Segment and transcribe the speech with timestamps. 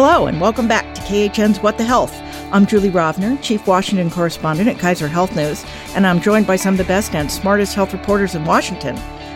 [0.00, 2.14] Hello, and welcome back to KHN's What the Health.
[2.52, 5.64] I'm Julie Rovner, Chief Washington Correspondent at Kaiser Health News,
[5.96, 8.94] and I'm joined by some of the best and smartest health reporters in Washington.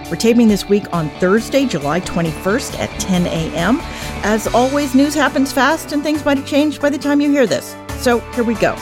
[0.08, 3.78] We're taping this week on Thursday, July 21st at 10 a.m.
[4.22, 7.48] As always, news happens fast and things might have changed by the time you hear
[7.48, 7.74] this.
[7.96, 8.76] So here we go.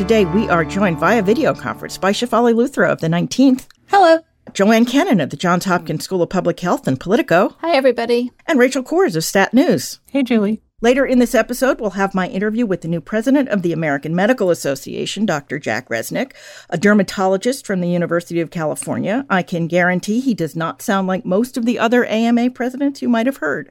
[0.00, 3.66] Today, we are joined via video conference by Shefali Luthra of the 19th.
[3.88, 4.20] Hello.
[4.54, 7.54] Joanne Kenen of the Johns Hopkins School of Public Health and Politico.
[7.60, 8.32] Hi, everybody.
[8.46, 10.00] And Rachel Cohrs of Stat News.
[10.10, 10.62] Hey, Julie.
[10.82, 14.16] Later in this episode, we'll have my interview with the new president of the American
[14.16, 15.58] Medical Association, Dr.
[15.58, 16.32] Jack Resneck,
[16.70, 19.26] a dermatologist from the University of California.
[19.28, 23.10] I can guarantee he does not sound like most of the other AMA presidents you
[23.10, 23.70] might have heard.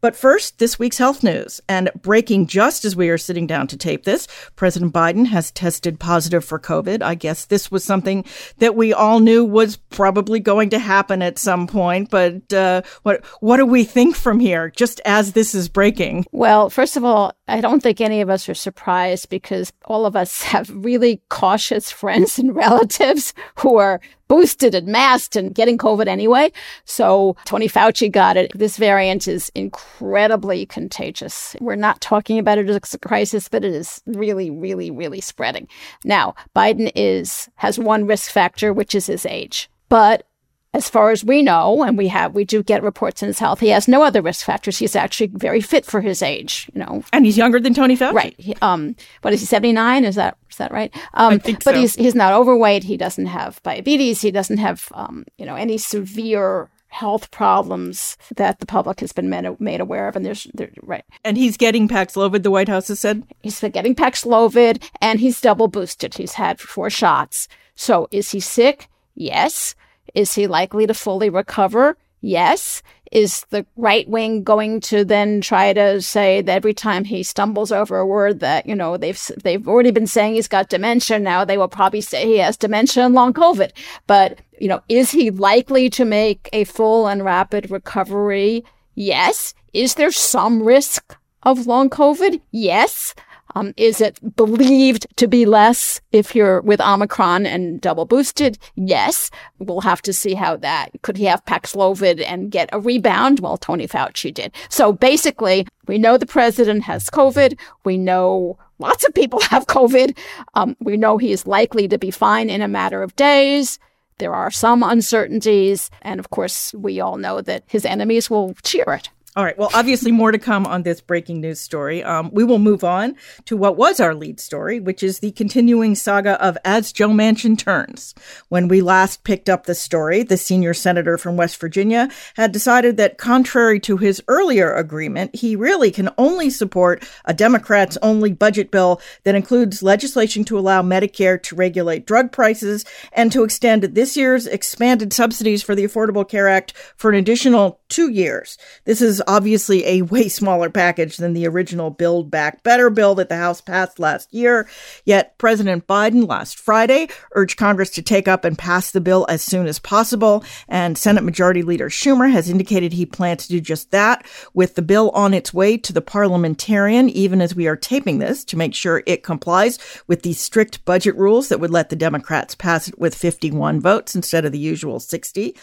[0.00, 1.60] But first, this week's health news.
[1.68, 5.98] And breaking just as we are sitting down to tape this, President Biden has tested
[5.98, 7.02] positive for COVID.
[7.02, 8.24] I guess this was something
[8.58, 12.10] that we all knew was probably going to happen at some point.
[12.10, 16.26] But uh, what what do we think from here, just as this is breaking?
[16.32, 20.14] Well, first of all, I don't think any of us are surprised because all of
[20.14, 26.06] us have really cautious friends and relatives who are boosted and masked and getting COVID
[26.06, 26.52] anyway.
[26.84, 28.52] So Tony Fauci got it.
[28.54, 31.56] This variant is incredibly contagious.
[31.60, 35.66] We're not talking about it as a crisis, but it is really, really, really spreading.
[36.04, 39.70] Now, Biden is has one risk factor, which is his age.
[39.88, 40.26] But
[40.74, 43.60] as far as we know, and we have, we do get reports in his health.
[43.60, 44.78] He has no other risk factors.
[44.78, 47.02] He's actually very fit for his age, you know.
[47.12, 48.34] And he's younger than Tony Fauci, right?
[48.38, 49.46] He, um, what is he?
[49.46, 50.04] Seventy nine?
[50.04, 50.94] Is that is that right?
[51.14, 51.80] Um, I think but so.
[51.80, 52.84] he's he's not overweight.
[52.84, 54.20] He doesn't have diabetes.
[54.20, 59.28] He doesn't have, um, you know, any severe health problems that the public has been
[59.28, 60.16] made, made aware of.
[60.16, 61.04] And there's, there, right.
[61.22, 63.24] And he's getting Paxlovid, the White House has said.
[63.42, 66.14] He's been getting Paxlovid, and he's double boosted.
[66.14, 67.46] He's had four shots.
[67.74, 68.88] So is he sick?
[69.14, 69.74] Yes.
[70.14, 71.96] Is he likely to fully recover?
[72.20, 72.82] Yes.
[73.10, 77.72] Is the right wing going to then try to say that every time he stumbles
[77.72, 81.42] over a word that you know they've they've already been saying he's got dementia now
[81.42, 83.70] they will probably say he has dementia and long COVID.
[84.06, 88.64] But you know, is he likely to make a full and rapid recovery?
[88.94, 89.54] Yes.
[89.72, 92.40] Is there some risk of long COVID?
[92.50, 93.14] Yes.
[93.58, 98.56] Um, is it believed to be less if you're with Omicron and double boosted?
[98.76, 99.32] Yes.
[99.58, 103.40] We'll have to see how that could he have Paxlovid and get a rebound?
[103.40, 104.54] Well, Tony Fauci did.
[104.68, 107.58] So basically, we know the president has COVID.
[107.84, 110.16] We know lots of people have COVID.
[110.54, 113.80] Um, we know he is likely to be fine in a matter of days.
[114.18, 115.90] There are some uncertainties.
[116.02, 119.10] And of course, we all know that his enemies will cheer it.
[119.38, 119.56] All right.
[119.56, 122.02] Well, obviously, more to come on this breaking news story.
[122.02, 125.94] Um, we will move on to what was our lead story, which is the continuing
[125.94, 128.16] saga of As Joe Manchin Turns.
[128.48, 132.96] When we last picked up the story, the senior senator from West Virginia had decided
[132.96, 138.72] that, contrary to his earlier agreement, he really can only support a Democrats only budget
[138.72, 144.16] bill that includes legislation to allow Medicare to regulate drug prices and to extend this
[144.16, 148.58] year's expanded subsidies for the Affordable Care Act for an additional two years.
[148.84, 153.28] This is obviously a way smaller package than the original Build Back Better bill that
[153.28, 154.68] the House passed last year.
[155.04, 159.42] Yet President Biden last Friday urged Congress to take up and pass the bill as
[159.42, 160.44] soon as possible.
[160.68, 164.82] And Senate Majority Leader Schumer has indicated he plans to do just that with the
[164.82, 168.74] bill on its way to the parliamentarian, even as we are taping this to make
[168.74, 172.98] sure it complies with the strict budget rules that would let the Democrats pass it
[172.98, 175.54] with 51 votes instead of the usual 60.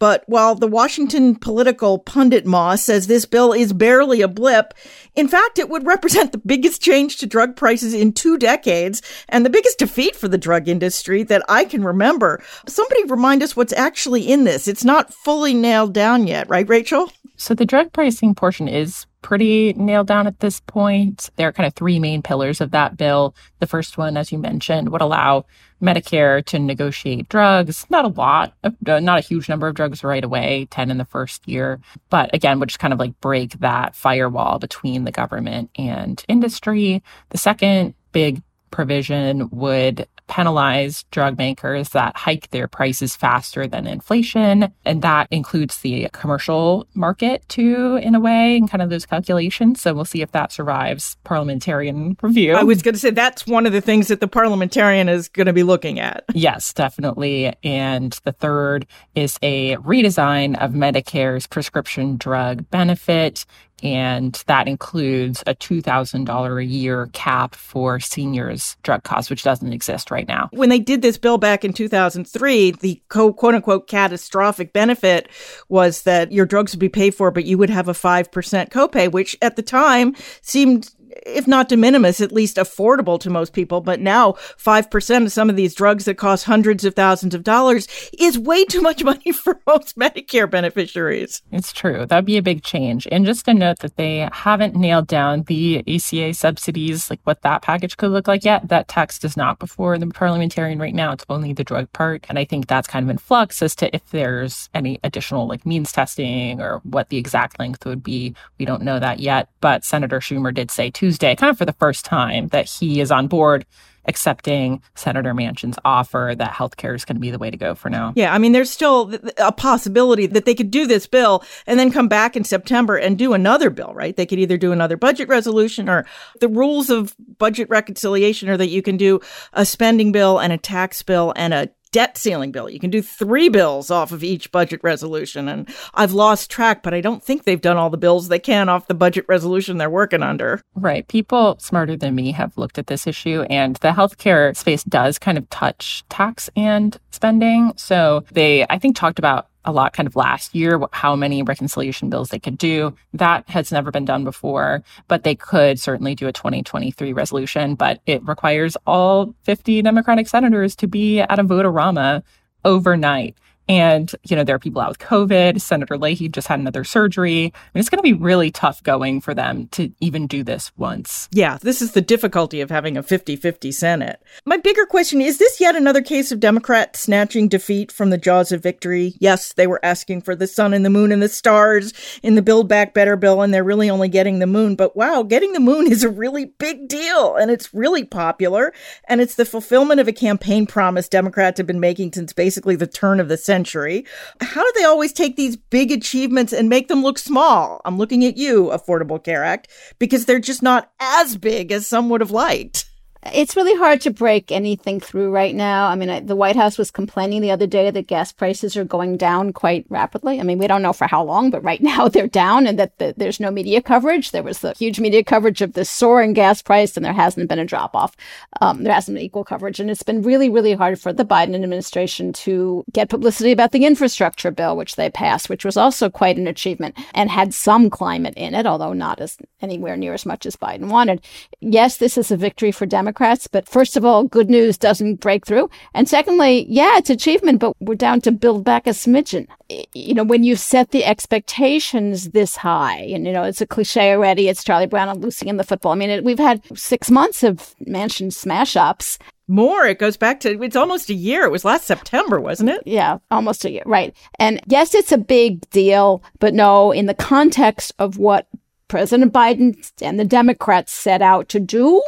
[0.00, 4.74] But while the Washington political pundit Moss says this bill is barely a blip,
[5.14, 9.44] in fact, it would represent the biggest change to drug prices in two decades and
[9.44, 12.42] the biggest defeat for the drug industry that I can remember.
[12.66, 14.66] Somebody remind us what's actually in this.
[14.66, 17.12] It's not fully nailed down yet, right, Rachel?
[17.36, 21.30] So the drug pricing portion is pretty nailed down at this point.
[21.36, 23.34] There are kind of three main pillars of that bill.
[23.58, 25.44] The first one, as you mentioned, would allow
[25.82, 28.70] Medicare to negotiate drugs, not a lot, uh,
[29.00, 31.80] not a huge number of drugs right away, 10 in the first year.
[32.10, 37.02] But again, would just kind of like break that firewall between the government and industry.
[37.30, 44.72] The second big provision would penalize drug makers that hike their prices faster than inflation.
[44.84, 49.82] And that includes the commercial market too, in a way, and kind of those calculations.
[49.82, 52.54] So we'll see if that survives parliamentarian review.
[52.54, 55.48] I was going to say that's one of the things that the parliamentarian is going
[55.48, 56.24] to be looking at.
[56.32, 57.52] Yes, definitely.
[57.64, 58.86] And the third
[59.16, 63.44] is a redesign of Medicare's prescription drug benefit
[63.82, 70.10] And that includes a $2,000 a year cap for seniors' drug costs, which doesn't exist
[70.10, 70.48] right now.
[70.52, 75.28] When they did this bill back in 2003, the quote unquote catastrophic benefit
[75.68, 79.10] was that your drugs would be paid for, but you would have a 5% copay,
[79.10, 80.90] which at the time seemed
[81.26, 83.80] if not de minimis, at least affordable to most people.
[83.80, 87.86] But now, 5% of some of these drugs that cost hundreds of thousands of dollars
[88.18, 91.42] is way too much money for most Medicare beneficiaries.
[91.52, 92.06] It's true.
[92.06, 93.06] That'd be a big change.
[93.10, 97.62] And just to note that they haven't nailed down the ACA subsidies, like what that
[97.62, 98.68] package could look like yet.
[98.68, 101.12] That text is not before the parliamentarian right now.
[101.12, 102.26] It's only the drug part.
[102.28, 105.66] And I think that's kind of in flux as to if there's any additional like
[105.66, 108.34] means testing or what the exact length would be.
[108.58, 109.48] We don't know that yet.
[109.60, 113.10] But Senator Schumer did say Tuesday, kind of for the first time, that he is
[113.10, 113.64] on board
[114.04, 117.88] accepting Senator Manchin's offer that healthcare is going to be the way to go for
[117.88, 118.12] now.
[118.16, 121.90] Yeah, I mean, there's still a possibility that they could do this bill and then
[121.90, 124.14] come back in September and do another bill, right?
[124.14, 126.04] They could either do another budget resolution or
[126.40, 129.20] the rules of budget reconciliation are that you can do
[129.54, 132.68] a spending bill and a tax bill and a debt ceiling bill.
[132.68, 135.48] You can do three bills off of each budget resolution.
[135.48, 138.68] And I've lost track, but I don't think they've done all the bills they can
[138.68, 140.62] off the budget resolution they're working under.
[140.74, 141.06] Right.
[141.08, 145.38] People smarter than me have looked at this issue, and the healthcare space does kind
[145.38, 147.72] of touch tax and spending.
[147.76, 152.10] So they, I think, talked about a lot kind of last year how many reconciliation
[152.10, 152.94] bills they could do.
[153.12, 157.74] That has never been done before, but they could certainly do a 2023 resolution.
[157.74, 162.22] But it requires all 50 Democratic senators to be at a vote-a-rama
[162.64, 163.36] overnight.
[163.70, 165.60] And, you know, there are people out with COVID.
[165.60, 167.44] Senator Leahy just had another surgery.
[167.44, 170.72] I mean, it's going to be really tough going for them to even do this
[170.76, 171.28] once.
[171.30, 174.20] Yeah, this is the difficulty of having a 50 50 Senate.
[174.44, 178.50] My bigger question is this yet another case of Democrats snatching defeat from the jaws
[178.50, 179.14] of victory?
[179.20, 181.92] Yes, they were asking for the sun and the moon and the stars
[182.24, 184.74] in the Build Back Better bill, and they're really only getting the moon.
[184.74, 188.72] But wow, getting the moon is a really big deal, and it's really popular.
[189.06, 192.88] And it's the fulfillment of a campaign promise Democrats have been making since basically the
[192.88, 194.06] turn of the century century.
[194.40, 197.82] How do they always take these big achievements and make them look small?
[197.84, 199.68] I'm looking at you, Affordable Care Act,
[199.98, 202.89] because they're just not as big as some would have liked.
[203.26, 205.88] It's really hard to break anything through right now.
[205.88, 208.84] I mean, I, the White House was complaining the other day that gas prices are
[208.84, 210.40] going down quite rapidly.
[210.40, 212.96] I mean, we don't know for how long, but right now they're down and that
[212.96, 214.30] the, there's no media coverage.
[214.30, 217.58] There was the huge media coverage of the soaring gas price and there hasn't been
[217.58, 218.16] a drop off.
[218.62, 219.80] Um, there hasn't been equal coverage.
[219.80, 223.84] And it's been really, really hard for the Biden administration to get publicity about the
[223.84, 228.34] infrastructure bill, which they passed, which was also quite an achievement and had some climate
[228.38, 231.20] in it, although not as anywhere near as much as Biden wanted.
[231.60, 233.09] Yes, this is a victory for Democrats.
[233.10, 233.48] Democrats.
[233.48, 235.68] But first of all, good news doesn't break through.
[235.94, 239.48] And secondly, yeah, it's achievement, but we're down to build back a smidgen.
[239.92, 244.12] You know, when you set the expectations this high, and you know, it's a cliche
[244.12, 244.48] already.
[244.48, 245.92] It's Charlie Brown and Lucy in the football.
[245.92, 249.18] I mean, it, we've had six months of Manchin smash ups
[249.48, 249.84] more.
[249.84, 251.42] It goes back to it's almost a year.
[251.42, 252.82] It was last September, wasn't it?
[252.86, 253.82] Yeah, almost a year.
[253.84, 254.14] Right.
[254.38, 258.46] And yes, it's a big deal, but no, in the context of what
[258.86, 262.00] President Biden and the Democrats set out to do,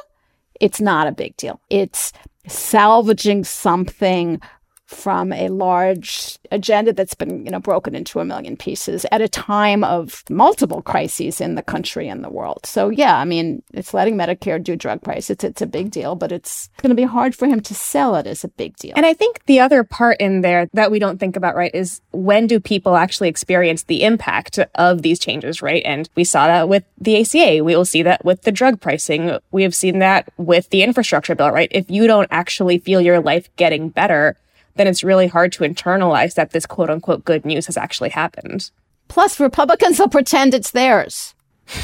[0.63, 1.61] it's not a big deal.
[1.69, 2.13] It's
[2.47, 4.41] salvaging something
[4.93, 9.29] from a large agenda that's been you know broken into a million pieces at a
[9.29, 12.61] time of multiple crises in the country and the world.
[12.65, 15.31] So yeah, I mean, it's letting Medicare do drug price.
[15.31, 18.15] It's it's a big deal, but it's going to be hard for him to sell
[18.17, 18.93] it as a big deal.
[18.97, 22.01] And I think the other part in there that we don't think about right is
[22.13, 25.83] when do people actually experience the impact of these changes, right?
[25.85, 27.65] And we saw that with the ACA.
[27.65, 29.39] We will see that with the drug pricing.
[29.51, 31.69] We have seen that with the infrastructure bill, right?
[31.71, 34.37] If you don't actually feel your life getting better,
[34.77, 38.71] then it's really hard to internalize that this quote unquote good news has actually happened.
[39.09, 41.35] Plus, Republicans will pretend it's theirs.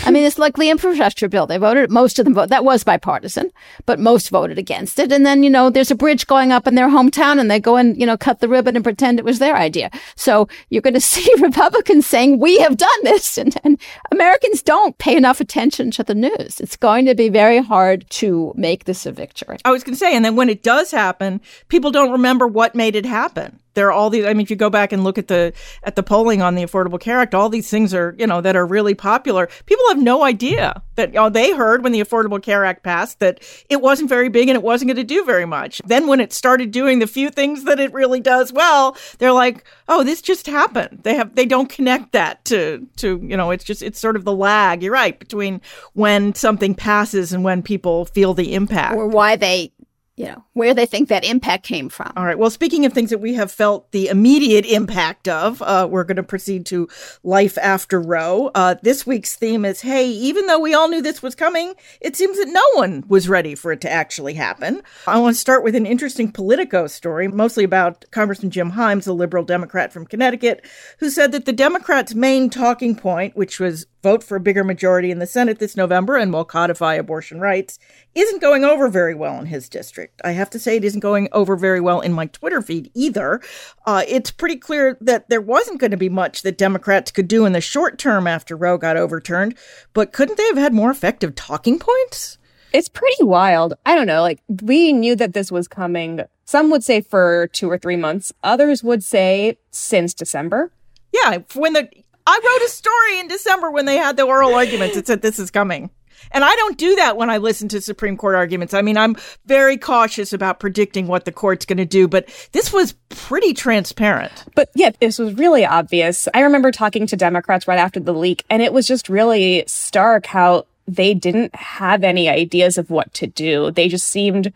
[0.04, 1.46] I mean, it's like the infrastructure bill.
[1.46, 3.50] They voted, most of them voted, that was bipartisan,
[3.86, 5.12] but most voted against it.
[5.12, 7.76] And then, you know, there's a bridge going up in their hometown and they go
[7.76, 9.90] and, you know, cut the ribbon and pretend it was their idea.
[10.16, 13.38] So you're going to see Republicans saying, we have done this.
[13.38, 13.80] And, and
[14.10, 16.60] Americans don't pay enough attention to the news.
[16.60, 19.58] It's going to be very hard to make this a victory.
[19.64, 22.74] I was going to say, and then when it does happen, people don't remember what
[22.74, 25.16] made it happen there are all these i mean if you go back and look
[25.16, 25.52] at the
[25.84, 28.56] at the polling on the affordable care act all these things are you know that
[28.56, 29.48] are really popular.
[29.66, 33.20] People have no idea that you know, they heard when the affordable care act passed
[33.20, 35.80] that it wasn't very big and it wasn't going to do very much.
[35.86, 39.64] Then when it started doing the few things that it really does well they're like
[39.88, 41.00] oh this just happened.
[41.02, 44.24] They have they don't connect that to to you know it's just it's sort of
[44.24, 45.60] the lag you're right between
[45.94, 48.96] when something passes and when people feel the impact.
[48.96, 49.72] Or why they
[50.18, 52.12] you know, where they think that impact came from.
[52.16, 52.36] All right.
[52.36, 56.16] Well, speaking of things that we have felt the immediate impact of, uh, we're going
[56.16, 56.88] to proceed to
[57.22, 58.50] life after Roe.
[58.52, 62.16] Uh, this week's theme is hey, even though we all knew this was coming, it
[62.16, 64.82] seems that no one was ready for it to actually happen.
[65.06, 69.12] I want to start with an interesting Politico story, mostly about Congressman Jim Himes, a
[69.12, 70.66] liberal Democrat from Connecticut,
[70.98, 75.10] who said that the Democrats' main talking point, which was vote for a bigger majority
[75.10, 77.78] in the Senate this November and will codify abortion rights,
[78.14, 80.20] isn't going over very well in his district.
[80.24, 83.40] I have to say, it isn't going over very well in my Twitter feed either.
[83.86, 87.44] Uh, it's pretty clear that there wasn't going to be much that Democrats could do
[87.44, 89.56] in the short term after Roe got overturned,
[89.92, 92.38] but couldn't they have had more effective talking points?
[92.72, 93.74] It's pretty wild.
[93.86, 94.20] I don't know.
[94.20, 96.20] Like, we knew that this was coming.
[96.44, 100.70] Some would say for two or three months, others would say since December.
[101.12, 101.88] Yeah, when the
[102.28, 104.98] I wrote a story in December when they had the oral arguments.
[104.98, 105.88] It said this is coming.
[106.30, 108.74] And I don't do that when I listen to Supreme Court arguments.
[108.74, 109.16] I mean, I'm
[109.46, 114.44] very cautious about predicting what the court's going to do, but this was pretty transparent.
[114.54, 116.28] But yeah, this was really obvious.
[116.34, 120.26] I remember talking to Democrats right after the leak, and it was just really stark
[120.26, 123.70] how they didn't have any ideas of what to do.
[123.70, 124.52] They just seemed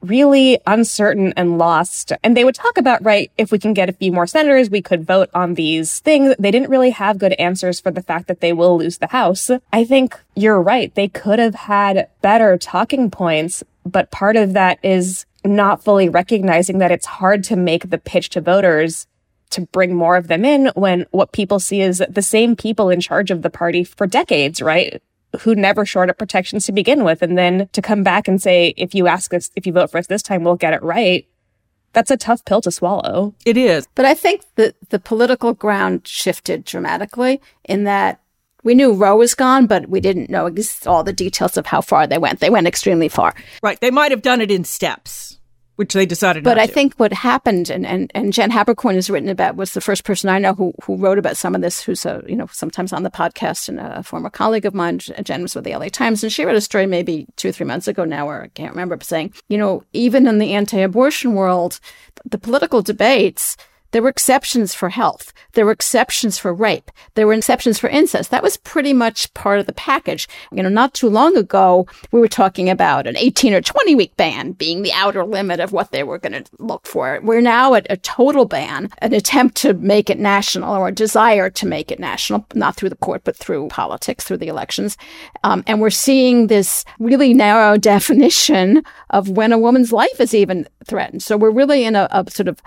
[0.00, 2.12] really uncertain and lost.
[2.22, 4.82] And they would talk about, right, if we can get a few more senators, we
[4.82, 6.34] could vote on these things.
[6.38, 9.50] They didn't really have good answers for the fact that they will lose the House.
[9.72, 10.94] I think you're right.
[10.94, 16.78] They could have had better talking points, but part of that is not fully recognizing
[16.78, 19.06] that it's hard to make the pitch to voters
[19.50, 23.00] to bring more of them in when what people see is the same people in
[23.00, 25.00] charge of the party for decades, right?
[25.40, 27.22] Who never shored up protections to begin with.
[27.22, 29.98] And then to come back and say, if you ask us, if you vote for
[29.98, 31.26] us this time, we'll get it right.
[31.92, 33.34] That's a tough pill to swallow.
[33.44, 33.88] It is.
[33.94, 38.20] But I think that the political ground shifted dramatically in that
[38.62, 40.52] we knew Roe was gone, but we didn't know
[40.86, 42.40] all the details of how far they went.
[42.40, 43.34] They went extremely far.
[43.62, 43.80] Right.
[43.80, 45.35] They might have done it in steps
[45.76, 46.50] which they decided to do.
[46.50, 46.72] but I to.
[46.72, 50.28] think what happened, and, and, and Jen Haberkorn has written about, was the first person
[50.28, 53.02] I know who, who wrote about some of this, who's a, you know, sometimes on
[53.02, 54.98] the podcast and a former colleague of mine.
[54.98, 57.66] Jen was with the LA Times, and she wrote a story maybe two or three
[57.66, 61.34] months ago now, or I can't remember, saying, you know, even in the anti abortion
[61.34, 61.78] world,
[62.24, 63.56] the political debates,
[63.92, 65.32] there were exceptions for health.
[65.52, 66.90] There were exceptions for rape.
[67.14, 68.30] There were exceptions for incest.
[68.30, 70.28] That was pretty much part of the package.
[70.52, 74.16] You know, not too long ago, we were talking about an 18 or 20 week
[74.16, 77.20] ban being the outer limit of what they were going to look for.
[77.22, 81.50] We're now at a total ban, an attempt to make it national or a desire
[81.50, 84.96] to make it national, not through the court, but through politics, through the elections.
[85.44, 90.68] Um, and we're seeing this really narrow definition of when a woman's life is even
[90.84, 91.22] threatened.
[91.22, 92.60] So we're really in a, a sort of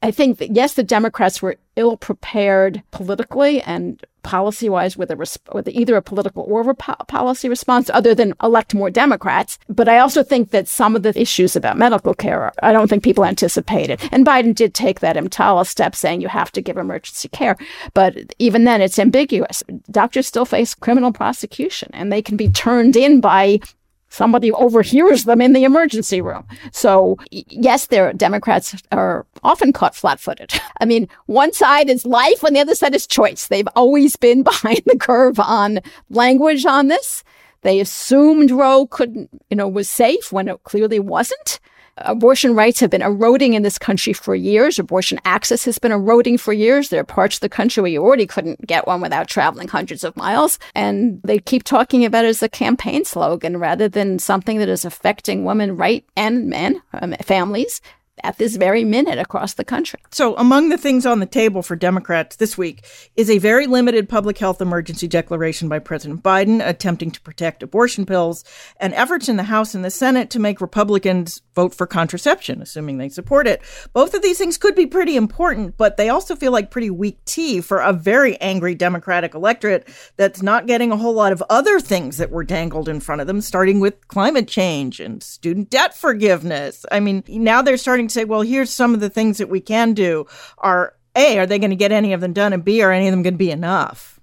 [0.00, 5.16] I think that yes, the Democrats were ill prepared politically and policy wise with a
[5.16, 9.58] resp- with either a political or a po- policy response other than elect more Democrats.
[9.68, 13.02] But I also think that some of the issues about medical care, I don't think
[13.02, 14.00] people anticipated.
[14.12, 17.56] And Biden did take that EMTALA step saying you have to give emergency care.
[17.94, 19.62] But even then, it's ambiguous.
[19.90, 23.60] Doctors still face criminal prosecution and they can be turned in by
[24.08, 26.46] somebody overhears them in the emergency room.
[26.72, 30.52] So yes, their Democrats are often caught flat-footed.
[30.80, 33.48] I mean, one side is life and the other side is choice.
[33.48, 37.24] They've always been behind the curve on language on this.
[37.62, 41.58] They assumed Roe couldn't, you know, was safe when it clearly wasn't
[42.02, 44.78] abortion rights have been eroding in this country for years.
[44.78, 46.88] Abortion access has been eroding for years.
[46.88, 50.04] There are parts of the country where you already couldn't get one without traveling hundreds
[50.04, 50.58] of miles.
[50.74, 54.84] And they keep talking about it as a campaign slogan rather than something that is
[54.84, 57.80] affecting women right and men, um, families
[58.22, 60.00] at this very minute across the country.
[60.10, 62.84] So, among the things on the table for Democrats this week
[63.16, 68.06] is a very limited public health emergency declaration by President Biden attempting to protect abortion
[68.06, 68.44] pills
[68.78, 72.98] and efforts in the House and the Senate to make Republicans vote for contraception, assuming
[72.98, 73.62] they support it.
[73.92, 77.24] Both of these things could be pretty important, but they also feel like pretty weak
[77.24, 81.80] tea for a very angry Democratic electorate that's not getting a whole lot of other
[81.80, 85.96] things that were dangled in front of them, starting with climate change and student debt
[85.96, 86.84] forgiveness.
[86.90, 89.94] I mean, now they're starting say, well, here's some of the things that we can
[89.94, 90.26] do.
[90.58, 92.52] Are A, are they going to get any of them done?
[92.52, 94.18] And B, are any of them going to be enough?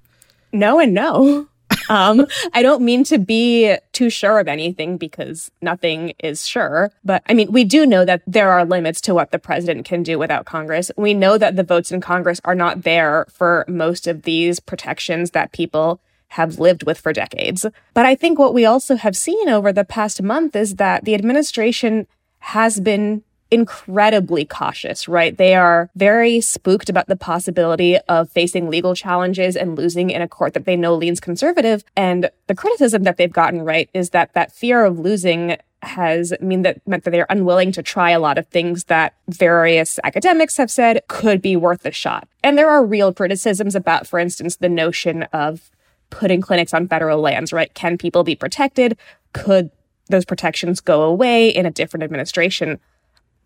[0.51, 1.47] No and no.
[1.89, 6.91] um, I don't mean to be too sure of anything because nothing is sure.
[7.03, 10.03] But I mean, we do know that there are limits to what the president can
[10.03, 10.91] do without Congress.
[10.97, 15.31] We know that the votes in Congress are not there for most of these protections
[15.31, 15.99] that people
[16.29, 17.65] have lived with for decades.
[17.93, 21.15] But I think what we also have seen over the past month is that the
[21.15, 22.07] administration
[22.39, 23.23] has been
[23.55, 25.35] incredibly cautious, right?
[25.35, 30.27] They are very spooked about the possibility of facing legal challenges and losing in a
[30.27, 31.83] court that they know leans conservative.
[31.95, 36.63] And the criticism that they've gotten right is that that fear of losing has mean
[36.63, 40.71] that meant that they're unwilling to try a lot of things that various academics have
[40.71, 42.27] said could be worth a shot.
[42.43, 45.71] And there are real criticisms about, for instance, the notion of
[46.09, 47.73] putting clinics on federal lands, right?
[47.73, 48.97] Can people be protected?
[49.33, 49.71] Could
[50.07, 52.79] those protections go away in a different administration?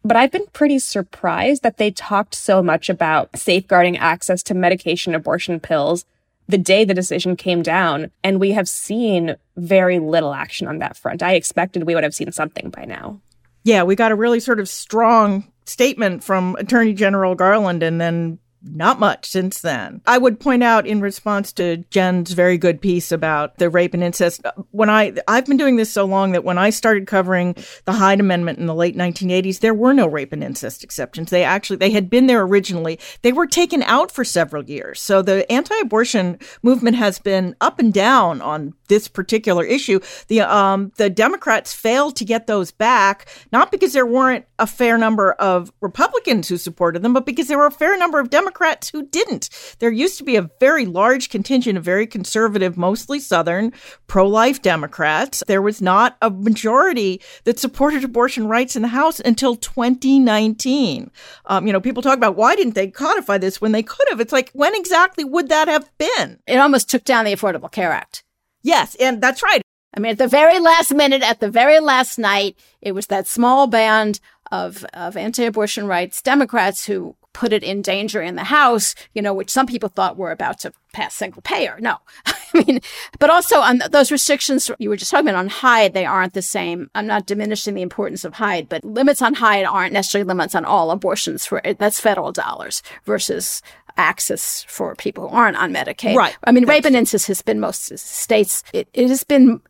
[0.03, 5.13] But I've been pretty surprised that they talked so much about safeguarding access to medication
[5.13, 6.06] abortion pills
[6.48, 8.12] the day the decision came down.
[8.24, 11.22] And we have seen very little action on that front.
[11.22, 13.22] I expected we would have seen something by now.
[13.63, 18.39] Yeah, we got a really sort of strong statement from Attorney General Garland and then
[18.62, 20.01] not much since then.
[20.06, 24.04] I would point out in response to Jen's very good piece about the rape and
[24.04, 27.94] incest, when I, I've been doing this so long that when I started covering the
[27.94, 31.30] Hyde Amendment in the late 1980s, there were no rape and incest exceptions.
[31.30, 33.00] They actually, they had been there originally.
[33.22, 35.00] They were taken out for several years.
[35.00, 40.00] So the anti-abortion movement has been up and down on this particular issue.
[40.28, 44.98] The, um, the Democrats failed to get those back, not because there weren't a fair
[44.98, 48.49] number of Republicans who supported them, but because there were a fair number of Democrats
[48.50, 49.48] Democrats who didn't.
[49.77, 53.72] There used to be a very large contingent of very conservative, mostly Southern,
[54.08, 55.44] pro life Democrats.
[55.46, 61.12] There was not a majority that supported abortion rights in the House until 2019.
[61.46, 64.20] Um, you know, people talk about why didn't they codify this when they could have?
[64.20, 66.39] It's like, when exactly would that have been?
[66.48, 68.24] It almost took down the Affordable Care Act.
[68.63, 69.62] Yes, and that's right.
[69.96, 73.27] I mean, at the very last minute, at the very last night, it was that
[73.27, 74.20] small band
[74.51, 79.34] of, of anti-abortion rights Democrats who put it in danger in the House, you know,
[79.34, 81.77] which some people thought were about to pass single payer.
[81.79, 82.81] No, I mean,
[83.17, 86.41] but also on those restrictions you were just talking about on Hyde, they aren't the
[86.41, 86.89] same.
[86.96, 90.65] I'm not diminishing the importance of Hyde, but limits on Hyde aren't necessarily limits on
[90.65, 93.62] all abortions for that's federal dollars versus
[93.96, 96.15] access for people who aren't on Medicaid.
[96.15, 96.36] Right.
[96.43, 98.63] I mean, rape and incest has been most states.
[98.74, 99.62] It, it has been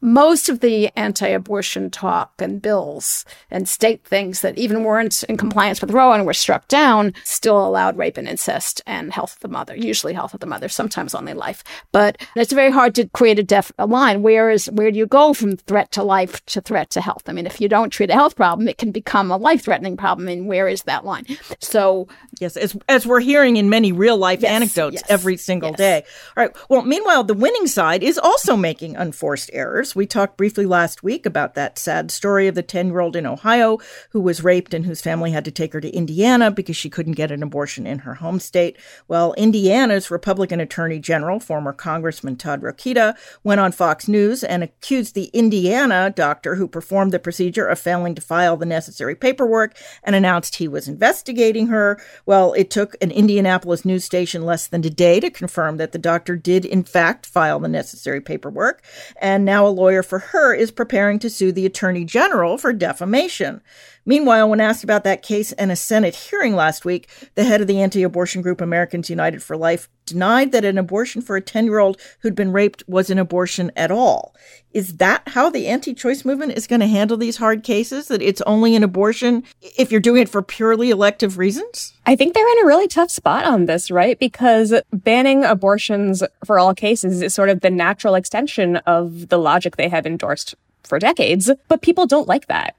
[0.00, 5.80] most of the anti-abortion talk and bills and state things that even weren't in compliance
[5.80, 9.48] with Roe and were struck down still allowed rape and incest and health of the
[9.48, 11.62] mother, usually health of the mother, sometimes only life.
[11.92, 14.22] But it's very hard to create a, def- a line.
[14.22, 17.22] Where is where do you go from threat to life to threat to health?
[17.26, 20.28] I mean, if you don't treat a health problem, it can become a life-threatening problem.
[20.28, 21.26] And where is that line?
[21.60, 22.08] So
[22.40, 25.78] yes, as as we're hearing in many real life yes, anecdotes yes, every single yes.
[25.78, 26.02] day.
[26.36, 26.56] All right.
[26.68, 29.96] Well, meanwhile, the winning side is also making unforced errors.
[29.96, 33.26] We talked briefly last week about that sad story of the 10 year old in
[33.26, 33.78] Ohio
[34.10, 37.14] who was raped and whose family had to take her to Indiana because she couldn't
[37.14, 38.76] get an abortion in her home state.
[39.08, 45.14] Well, Indiana's Republican Attorney General, former Congressman Todd Rokita, went on Fox News and accused
[45.14, 50.14] the Indiana doctor who performed the procedure of failing to file the necessary paperwork and
[50.14, 52.00] announced he was investigating her.
[52.24, 55.98] Well, it took an Indianapolis news station less than a day to confirm that the
[55.98, 58.82] doctor did, in fact, file the necessary paperwork
[59.20, 63.60] and now a lawyer for her is preparing to sue the attorney general for defamation.
[64.04, 67.68] Meanwhile, when asked about that case in a Senate hearing last week, the head of
[67.68, 71.66] the anti abortion group Americans United for Life denied that an abortion for a 10
[71.66, 74.34] year old who'd been raped was an abortion at all.
[74.72, 78.08] Is that how the anti choice movement is going to handle these hard cases?
[78.08, 81.92] That it's only an abortion if you're doing it for purely elective reasons?
[82.04, 84.18] I think they're in a really tough spot on this, right?
[84.18, 89.76] Because banning abortions for all cases is sort of the natural extension of the logic
[89.76, 91.50] they have endorsed for decades.
[91.68, 92.74] But people don't like that.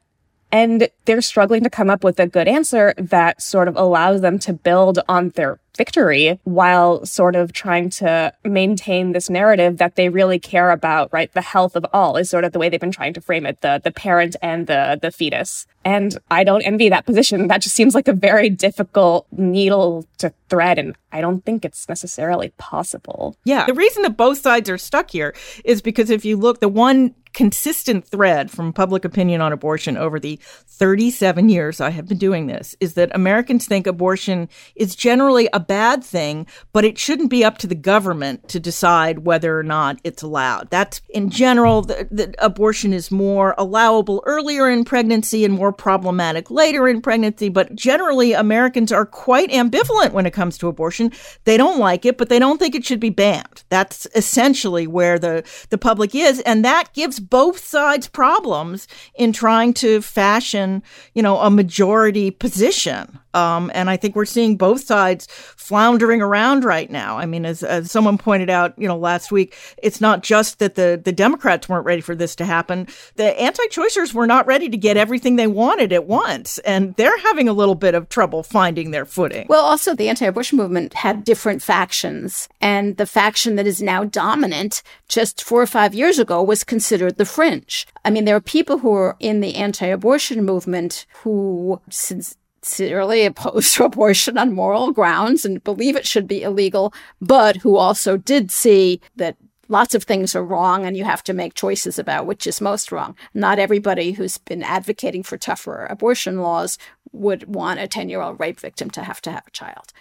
[0.54, 4.38] And they're struggling to come up with a good answer that sort of allows them
[4.40, 10.10] to build on their victory while sort of trying to maintain this narrative that they
[10.10, 11.34] really care about, right?
[11.34, 13.62] The health of all is sort of the way they've been trying to frame it,
[13.62, 15.66] the, the parent and the, the fetus.
[15.84, 17.48] And I don't envy that position.
[17.48, 20.78] That just seems like a very difficult needle to thread.
[20.78, 23.36] And I don't think it's necessarily possible.
[23.44, 23.66] Yeah.
[23.66, 25.34] The reason that both sides are stuck here
[25.66, 30.20] is because if you look, the one consistent thread from public opinion on abortion over
[30.20, 35.50] the 37 years I have been doing this is that Americans think abortion is generally
[35.54, 39.64] a bad thing, but it shouldn't be up to the government to decide whether or
[39.64, 40.70] not it's allowed.
[40.70, 46.88] That's in general, the abortion is more allowable earlier in pregnancy and more problematic later
[46.88, 47.50] in pregnancy.
[47.50, 51.12] But generally, Americans are quite ambivalent when it comes to abortion.
[51.46, 53.64] They don't like it, but they don't think it should be banned.
[53.70, 56.40] That's essentially where the, the public is.
[56.42, 60.84] And that gives both sides problems in trying to fashion,
[61.14, 63.20] you know, a majority position.
[63.34, 67.18] Um, and I think we're seeing both sides floundering around right now.
[67.18, 70.76] I mean, as, as someone pointed out, you know, last week, it's not just that
[70.76, 72.88] the, the Democrats weren't ready for this to happen.
[73.16, 76.58] The anti-choicers were not ready to get everything they wanted at once.
[76.60, 79.48] And they're having a little bit of trouble finding their footing.
[79.50, 82.48] Well, also the anti-abortion movement had different factions.
[82.62, 87.18] And the faction that is now dominant just four or five years ago was considered
[87.18, 87.88] the fringe.
[88.06, 93.76] I mean, there are people who are in the anti-abortion movement who, since sincerely opposed
[93.76, 98.52] to abortion on moral grounds and believe it should be illegal, but who also did
[98.52, 99.38] see that
[99.70, 102.92] lots of things are wrong and you have to make choices about which is most
[102.92, 103.16] wrong.
[103.34, 106.78] Not everybody who's been advocating for tougher abortion laws
[107.12, 109.94] would want a 10 year old rape victim to have to have a child,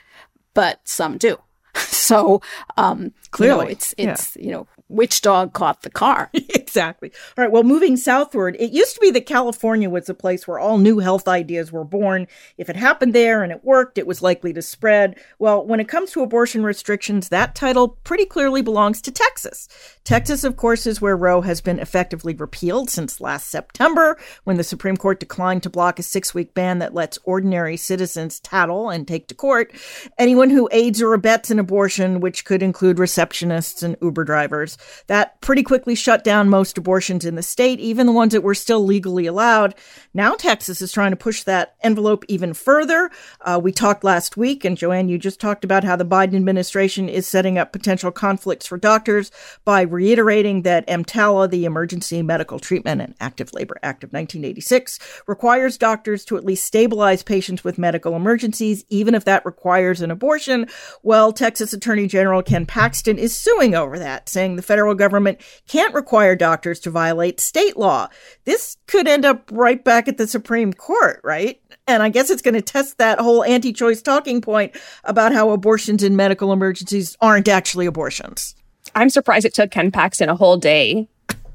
[0.55, 1.39] but some do.
[2.03, 2.43] So,
[2.77, 4.45] um, clearly, you know, it's, it's, yeah.
[4.45, 6.31] you know, which dog caught the car?
[6.35, 7.13] exactly.
[7.37, 7.51] All right.
[7.51, 10.99] Well, moving southward, it used to be that California was a place where all new
[10.99, 12.27] health ideas were born.
[12.59, 15.19] If it happened there and it worked, it was likely to spread.
[15.39, 19.69] Well, when it comes to abortion restrictions, that title pretty clearly belongs to Texas.
[20.05, 24.65] Texas, of course, is where Roe has been effectively repealed since last September, when the
[24.65, 29.07] Supreme Court declined to block a six week ban that lets ordinary citizens tattle and
[29.07, 29.73] take to court
[30.19, 34.77] anyone who aids or abets an abortion, which could include receptionists and Uber drivers.
[35.07, 38.55] That pretty quickly shut down most abortions in the state, even the ones that were
[38.55, 39.75] still legally allowed.
[40.15, 43.11] Now Texas is trying to push that envelope even further.
[43.41, 47.09] Uh, we talked last week, and Joanne, you just talked about how the Biden administration
[47.09, 49.31] is setting up potential conflicts for doctors
[49.65, 55.79] by reiterating that EMTALA, the Emergency Medical Treatment and Active Labor Act of 1986, requires
[55.79, 60.67] doctors to at least stabilize patients with medical emergencies, even if that requires an abortion.
[61.03, 65.95] Well, Texas Attorney General Ken Paxton is suing over that, saying the federal government can't
[65.95, 68.09] require doctors to violate state law.
[68.45, 71.61] This could end up right back at the Supreme Court, right?
[71.87, 75.51] And I guess it's going to test that whole anti choice talking point about how
[75.51, 78.55] abortions in medical emergencies aren't actually abortions.
[78.95, 81.09] I'm surprised it took Ken Paxton a whole day.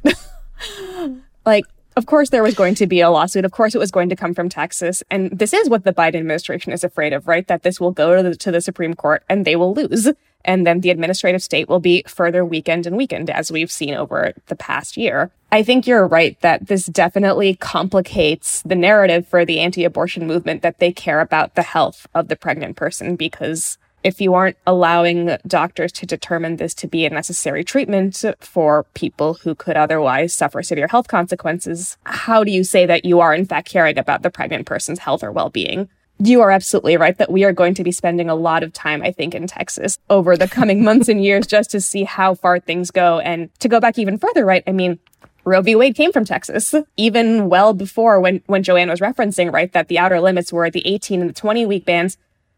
[1.45, 1.65] like,
[1.97, 3.43] of course, there was going to be a lawsuit.
[3.43, 5.01] Of course, it was going to come from Texas.
[5.09, 7.47] And this is what the Biden administration is afraid of, right?
[7.47, 10.07] That this will go to the, to the Supreme Court and they will lose.
[10.45, 14.33] And then the administrative state will be further weakened and weakened, as we've seen over
[14.45, 15.31] the past year.
[15.51, 20.61] I think you're right that this definitely complicates the narrative for the anti abortion movement
[20.61, 25.37] that they care about the health of the pregnant person because if you aren't allowing
[25.45, 30.63] doctors to determine this to be a necessary treatment for people who could otherwise suffer
[30.63, 34.29] severe health consequences, how do you say that you are in fact caring about the
[34.29, 35.89] pregnant person's health or well-being?
[36.19, 39.03] You are absolutely right that we are going to be spending a lot of time,
[39.03, 42.61] I think, in Texas over the coming months and years just to see how far
[42.61, 43.19] things go.
[43.19, 44.63] And to go back even further, right?
[44.65, 44.99] I mean,
[45.43, 45.75] Roe v.
[45.75, 49.99] Wade came from Texas, even well before when, when Joanne was referencing, right, that the
[49.99, 52.17] outer limits were the 18 and the 20 week bans.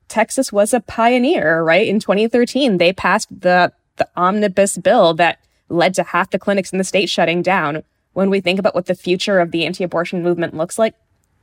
[0.10, 1.88] Texas was a pioneer, right?
[1.88, 6.78] In 2013, they passed the, the omnibus bill that led to half the clinics in
[6.78, 7.84] the state shutting down.
[8.14, 10.96] When we think about what the future of the anti abortion movement looks like,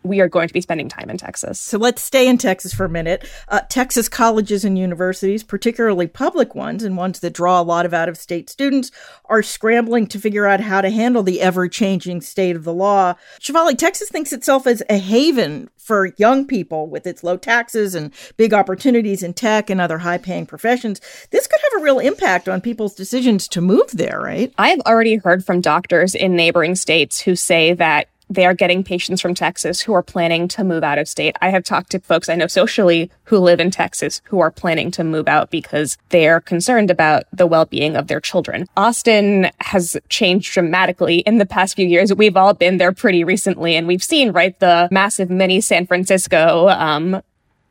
[0.07, 1.61] we are going to be spending time in Texas.
[1.61, 3.29] So let's stay in Texas for a minute.
[3.49, 7.95] Uh, Texas colleges and universities, particularly public ones and ones that draw a lot of
[7.95, 8.91] out of state students,
[9.27, 13.15] are scrambling to figure out how to handle the ever changing state of the law.
[13.41, 18.13] Shefali, Texas thinks itself as a haven for young people with its low taxes and
[18.37, 21.01] big opportunities in tech and other high paying professions.
[21.31, 24.53] This could have a real impact on people's decisions to move there, right?
[24.59, 28.83] I have already heard from doctors in neighboring states who say that they are getting
[28.83, 31.37] patients from Texas who are planning to move out of state.
[31.41, 34.91] I have talked to folks I know socially who live in Texas who are planning
[34.93, 38.67] to move out because they're concerned about the well-being of their children.
[38.77, 42.13] Austin has changed dramatically in the past few years.
[42.15, 46.69] We've all been there pretty recently and we've seen, right, the massive mini San Francisco,
[46.69, 47.23] um,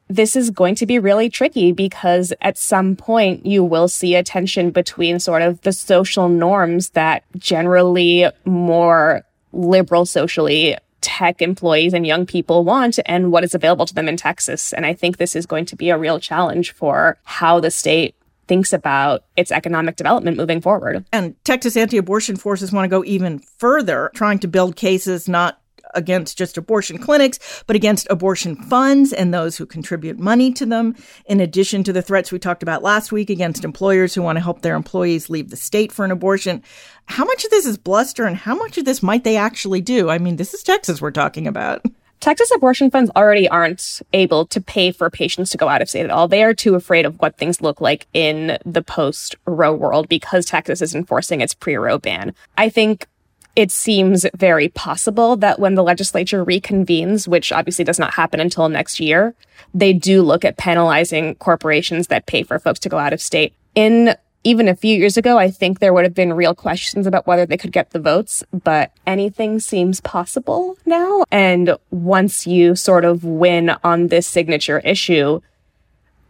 [0.07, 4.23] this is going to be really tricky because at some point you will see a
[4.23, 12.07] tension between sort of the social norms that generally more liberal socially tech employees and
[12.07, 14.73] young people want and what is available to them in Texas.
[14.73, 18.15] And I think this is going to be a real challenge for how the state
[18.47, 21.05] thinks about its economic development moving forward.
[21.11, 25.61] And Texas anti abortion forces want to go even further, trying to build cases not
[25.95, 30.95] against just abortion clinics, but against abortion funds and those who contribute money to them,
[31.25, 34.43] in addition to the threats we talked about last week against employers who want to
[34.43, 36.61] help their employees leave the state for an abortion.
[37.07, 40.09] How much of this is bluster and how much of this might they actually do?
[40.09, 41.85] I mean, this is Texas we're talking about.
[42.19, 46.05] Texas abortion funds already aren't able to pay for patients to go out of state
[46.05, 46.27] at all.
[46.27, 50.45] They are too afraid of what things look like in the post Roe world because
[50.45, 52.33] Texas is enforcing its pre Roe ban.
[52.57, 53.07] I think
[53.55, 58.67] it seems very possible that when the legislature reconvenes, which obviously does not happen until
[58.67, 59.33] next year,
[59.73, 63.53] they do look at penalizing corporations that pay for folks to go out of state.
[63.75, 67.27] In even a few years ago, I think there would have been real questions about
[67.27, 71.25] whether they could get the votes, but anything seems possible now.
[71.31, 75.41] And once you sort of win on this signature issue,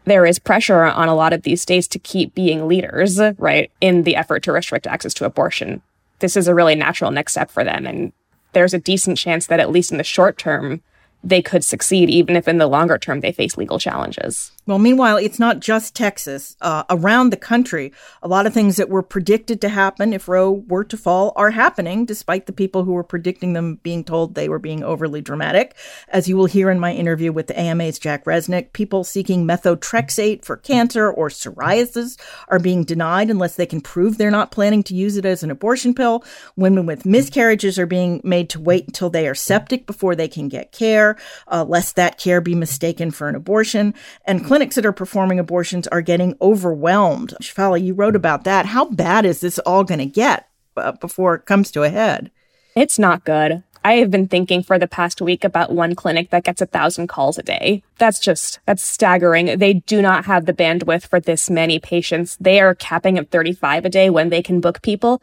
[0.06, 4.04] there is pressure on a lot of these states to keep being leaders, right, in
[4.04, 5.84] the effort to restrict access to abortion
[6.20, 7.86] this is a really natural next step for them.
[7.86, 8.14] And
[8.54, 10.82] there's a decent chance that, at least in the short term,
[11.26, 14.52] they could succeed, even if in the longer term they face legal challenges.
[14.68, 16.56] Well, meanwhile, it's not just Texas.
[16.60, 17.92] Uh, around the country,
[18.24, 21.52] a lot of things that were predicted to happen if Roe were to fall are
[21.52, 25.76] happening, despite the people who were predicting them being told they were being overly dramatic.
[26.08, 30.44] As you will hear in my interview with the AMA's Jack Resneck, people seeking methotrexate
[30.44, 34.96] for cancer or psoriasis are being denied unless they can prove they're not planning to
[34.96, 36.24] use it as an abortion pill.
[36.56, 40.50] Women with miscarriages are being made to wait until they are septic before they can
[40.50, 41.15] get care,
[41.48, 43.94] uh, lest that care be mistaken for an abortion.
[44.26, 47.34] And clinics that are performing abortions are getting overwhelmed.
[47.42, 48.66] Shefali, you wrote about that.
[48.68, 50.48] How bad is this all going to get
[50.78, 52.32] uh, before it comes to a head?
[52.76, 53.64] It's not good.
[53.86, 57.06] I have been thinking for the past week about one clinic that gets a thousand
[57.06, 57.84] calls a day.
[58.00, 59.60] That's just, that's staggering.
[59.60, 62.36] They do not have the bandwidth for this many patients.
[62.42, 65.22] They are capping at 35 a day when they can book people.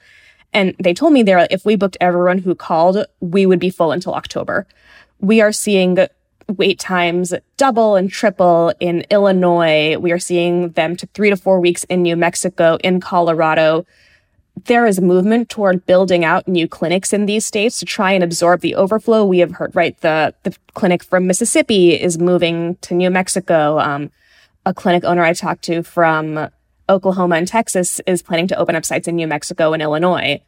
[0.52, 3.90] And they told me there, if we booked everyone who called, we would be full
[3.90, 4.66] until October.
[5.21, 5.99] We are seeing
[6.49, 9.97] wait times double and triple in Illinois.
[9.97, 13.87] We are seeing them to three to four weeks in New Mexico, in Colorado.
[14.65, 18.61] There is movement toward building out new clinics in these states to try and absorb
[18.61, 19.25] the overflow.
[19.25, 19.99] We have heard, right?
[20.01, 23.79] The, the clinic from Mississippi is moving to New Mexico.
[23.79, 24.11] Um,
[24.67, 26.49] a clinic owner I talked to from
[26.88, 30.43] Oklahoma and Texas is planning to open up sites in New Mexico and Illinois.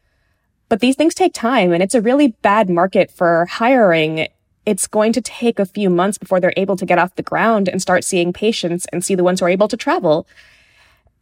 [0.69, 4.29] But these things take time and it's a really bad market for hiring
[4.67, 7.69] it's going to take a few months before they're able to get off the ground
[7.69, 10.27] and start seeing patients and see the ones who are able to travel.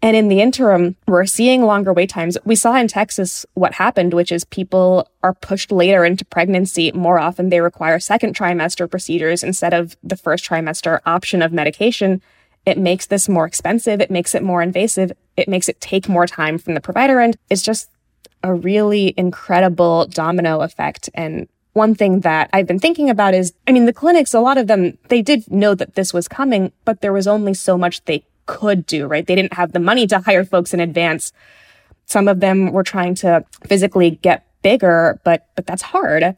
[0.05, 2.37] And in the interim, we're seeing longer wait times.
[2.45, 6.91] We saw in Texas what happened, which is people are pushed later into pregnancy.
[6.91, 12.21] More often, they require second trimester procedures instead of the first trimester option of medication.
[12.67, 14.01] It makes this more expensive.
[14.01, 15.13] It makes it more invasive.
[15.37, 17.37] It makes it take more time from the provider end.
[17.49, 17.89] It's just
[18.43, 21.11] a really incredible domino effect.
[21.15, 24.59] And one thing that I've been thinking about is, I mean, the clinics, a lot
[24.59, 28.05] of them, they did know that this was coming, but there was only so much
[28.05, 29.27] they could do, right?
[29.27, 31.33] They didn't have the money to hire folks in advance.
[32.07, 36.37] Some of them were trying to physically get bigger, but, but that's hard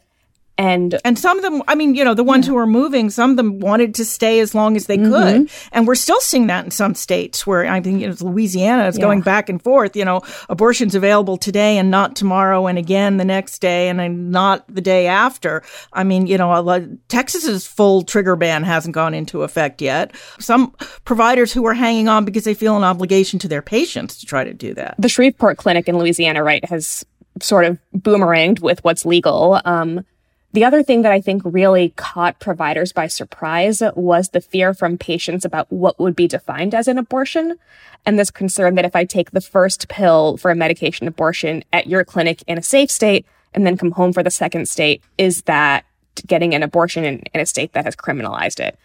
[0.57, 2.53] and and some of them i mean you know the ones yeah.
[2.53, 5.11] who are moving some of them wanted to stay as long as they mm-hmm.
[5.11, 8.87] could and we're still seeing that in some states where i think you know louisiana
[8.87, 9.03] is yeah.
[9.03, 13.25] going back and forth you know abortions available today and not tomorrow and again the
[13.25, 15.63] next day and not the day after
[15.93, 20.73] i mean you know texas's full trigger ban hasn't gone into effect yet some
[21.05, 24.45] providers who are hanging on because they feel an obligation to their patients to try
[24.45, 27.05] to do that the shreveport clinic in louisiana right has
[27.43, 30.05] sort of boomeranged with what's legal um,
[30.55, 34.97] the other thing that I think really caught providers by surprise was the fear from
[34.97, 37.59] patients about what would be defined as an abortion
[38.07, 41.89] and this concern that if I take the first pill for a medication abortion at
[41.89, 45.43] your clinic in a safe state and then come home for the second state, is
[45.43, 45.85] that
[46.25, 48.79] getting an abortion in, in a state that has criminalized it?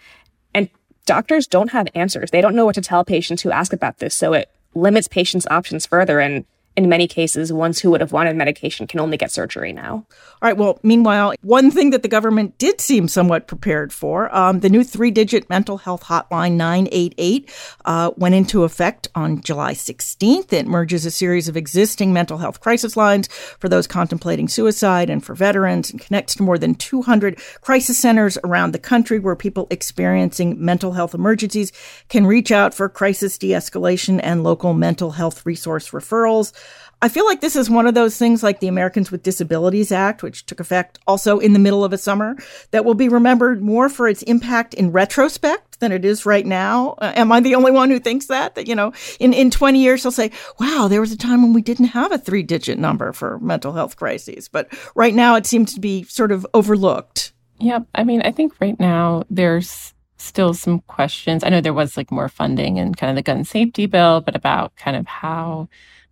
[0.55, 0.71] And
[1.05, 2.31] doctors don't have answers.
[2.31, 4.15] They don't know what to tell patients who ask about this.
[4.15, 8.35] So it limits patients' options further and in many cases, ones who would have wanted
[8.35, 10.05] medication can only get surgery now.
[10.41, 10.55] All right.
[10.55, 14.83] Well, meanwhile, one thing that the government did seem somewhat prepared for um, the new
[14.83, 17.49] three digit mental health hotline 988
[17.85, 20.53] uh, went into effect on July 16th.
[20.53, 25.23] It merges a series of existing mental health crisis lines for those contemplating suicide and
[25.23, 29.67] for veterans and connects to more than 200 crisis centers around the country where people
[29.69, 31.73] experiencing mental health emergencies
[32.07, 36.53] can reach out for crisis de escalation and local mental health resource referrals.
[37.01, 40.21] I feel like this is one of those things like the Americans with Disabilities Act,
[40.21, 42.35] which took effect also in the middle of a summer,
[42.71, 46.95] that will be remembered more for its impact in retrospect than it is right now.
[46.97, 48.55] Uh, am I the only one who thinks that?
[48.55, 51.53] That, you know, in, in 20 years, they'll say, wow, there was a time when
[51.53, 54.49] we didn't have a three digit number for mental health crises.
[54.49, 57.31] But right now, it seems to be sort of overlooked.
[57.59, 57.79] Yeah.
[57.95, 61.45] I mean, I think right now there's still some questions.
[61.45, 64.35] I know there was like more funding in kind of the gun safety bill, but
[64.35, 65.69] about kind of how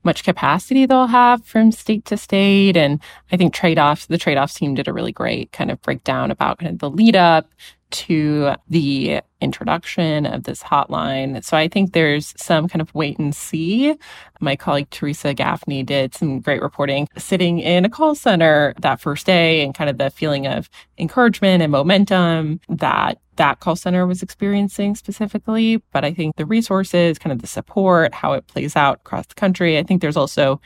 [0.07, 2.75] much capacity they'll have from state to state.
[2.75, 2.99] And
[3.31, 6.31] I think trade offs, the trade offs team did a really great kind of breakdown
[6.31, 7.47] about kind of the lead up
[7.89, 11.43] to the introduction of this hotline.
[11.43, 13.95] So I think there's some kind of wait and see.
[14.41, 19.25] My colleague Theresa Gaffney did some great reporting sitting in a call center that first
[19.25, 24.21] day and kind of the feeling of encouragement and momentum that that call center was
[24.21, 25.77] experiencing specifically.
[25.91, 29.35] But I think the resources, kind of the support, how it plays out across the
[29.35, 30.61] country, I think there's also,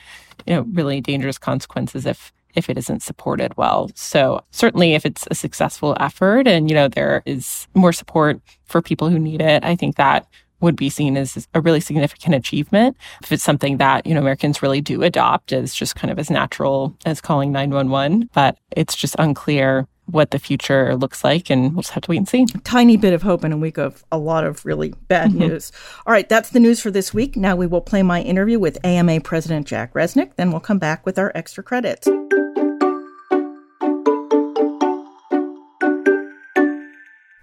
[0.45, 3.89] you know, really dangerous consequences if if it isn't supported well.
[3.95, 8.81] So certainly if it's a successful effort and, you know, there is more support for
[8.81, 10.27] people who need it, I think that
[10.59, 12.95] would be seen as a really significant achievement.
[13.23, 16.29] If it's something that, you know, Americans really do adopt as just kind of as
[16.29, 21.81] natural as calling 911, but it's just unclear what the future looks like, and we'll
[21.81, 22.45] just have to wait and see.
[22.63, 25.39] Tiny bit of hope in a week of a lot of really bad mm-hmm.
[25.39, 25.71] news.
[26.05, 27.35] All right, that's the news for this week.
[27.35, 30.35] Now we will play my interview with AMA President Jack Resneck.
[30.35, 32.07] Then we'll come back with our extra credits.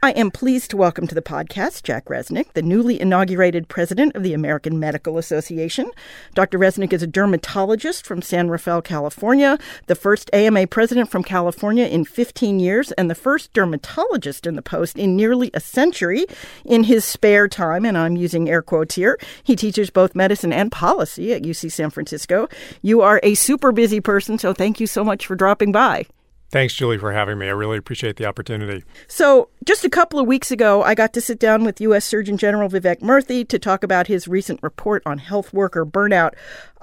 [0.00, 4.22] I am pleased to welcome to the podcast Jack Resneck, the newly inaugurated president of
[4.22, 5.90] the American Medical Association.
[6.34, 6.56] Dr.
[6.56, 9.58] Resneck is a dermatologist from San Rafael, California,
[9.88, 14.62] the first AMA president from California in 15 years, and the first dermatologist in the
[14.62, 16.26] post in nearly a century.
[16.64, 20.70] In his spare time, and I'm using air quotes here, he teaches both medicine and
[20.70, 22.48] policy at UC San Francisco.
[22.82, 26.06] You are a super busy person, so thank you so much for dropping by.
[26.50, 27.46] Thanks, Julie, for having me.
[27.46, 28.82] I really appreciate the opportunity.
[29.06, 32.06] So, just a couple of weeks ago, I got to sit down with U.S.
[32.06, 36.32] Surgeon General Vivek Murthy to talk about his recent report on health worker burnout.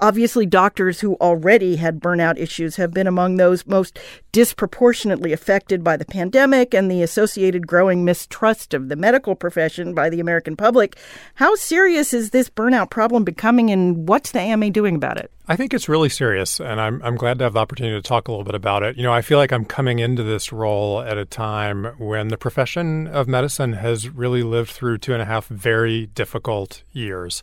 [0.00, 3.98] Obviously, doctors who already had burnout issues have been among those most
[4.32, 10.10] disproportionately affected by the pandemic and the associated growing mistrust of the medical profession by
[10.10, 10.96] the American public.
[11.36, 15.30] How serious is this burnout problem becoming, and what's the AMA doing about it?
[15.48, 18.26] I think it's really serious, and I'm, I'm glad to have the opportunity to talk
[18.26, 18.96] a little bit about it.
[18.96, 22.36] You know, I feel like I'm coming into this role at a time when the
[22.36, 27.42] profession of medicine has really lived through two and a half very difficult years.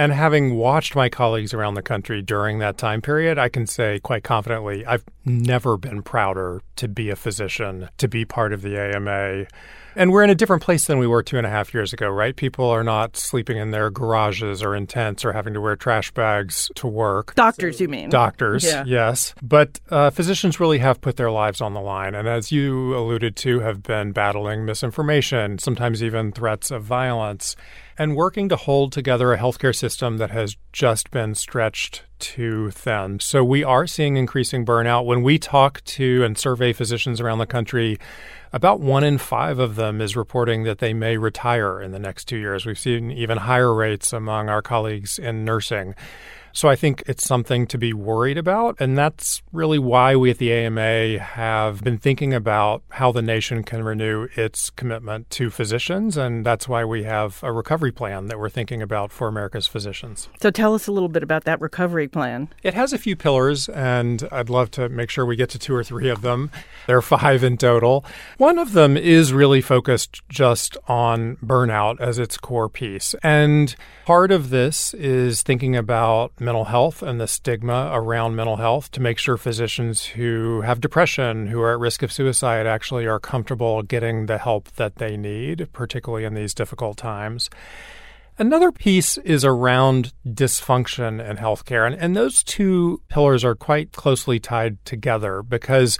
[0.00, 4.00] And having watched my colleagues around the country during that time period, I can say
[4.02, 8.78] quite confidently, I've never been prouder to be a physician, to be part of the
[8.78, 9.44] AMA
[9.96, 12.08] and we're in a different place than we were two and a half years ago,
[12.08, 12.34] right?
[12.34, 16.10] People are not sleeping in their garages or in tents or having to wear trash
[16.12, 17.34] bags to work.
[17.34, 18.08] Doctors, so, you mean?
[18.08, 18.84] Doctors, yeah.
[18.86, 19.34] yes.
[19.42, 22.14] But uh, physicians really have put their lives on the line.
[22.14, 27.56] And as you alluded to, have been battling misinformation, sometimes even threats of violence,
[28.00, 33.20] and working to hold together a healthcare system that has just been stretched too thin.
[33.20, 35.04] So we are seeing increasing burnout.
[35.04, 37.98] When we talk to and survey physicians around the country,
[38.54, 42.24] about one in five of them is reporting that they may retire in the next
[42.24, 42.64] two years.
[42.64, 45.94] We've seen even higher rates among our colleagues in nursing.
[46.52, 48.76] So I think it's something to be worried about.
[48.80, 53.62] And that's really why we at the AMA have been thinking about how the nation
[53.62, 56.16] can renew its commitment to physicians.
[56.16, 60.28] And that's why we have a recovery plan that we're thinking about for America's physicians.
[60.40, 62.48] So tell us a little bit about that recovery plan.
[62.62, 65.74] It has a few pillars, and I'd love to make sure we get to two
[65.74, 66.50] or three of them.
[66.86, 68.04] There are five in total.
[68.38, 73.14] One of them is really focused just on burnout as its core piece.
[73.22, 78.90] And part of this is thinking about mental health and the stigma around mental health
[78.92, 83.20] to make sure physicians who have depression, who are at risk of suicide, actually are
[83.20, 87.50] comfortable getting the help that they need, particularly in these difficult times.
[88.38, 91.86] Another piece is around dysfunction in healthcare.
[91.86, 95.98] And, and those two pillars are quite closely tied together because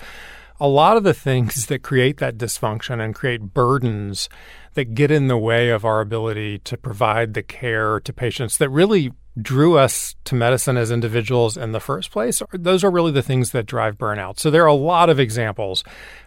[0.59, 4.29] a lot of the things that create that dysfunction and create burdens
[4.74, 8.68] that get in the way of our ability to provide the care to patients that
[8.68, 13.22] really drew us to medicine as individuals in the first place, those are really the
[13.22, 14.38] things that drive burnout.
[14.38, 15.84] So there are a lot of examples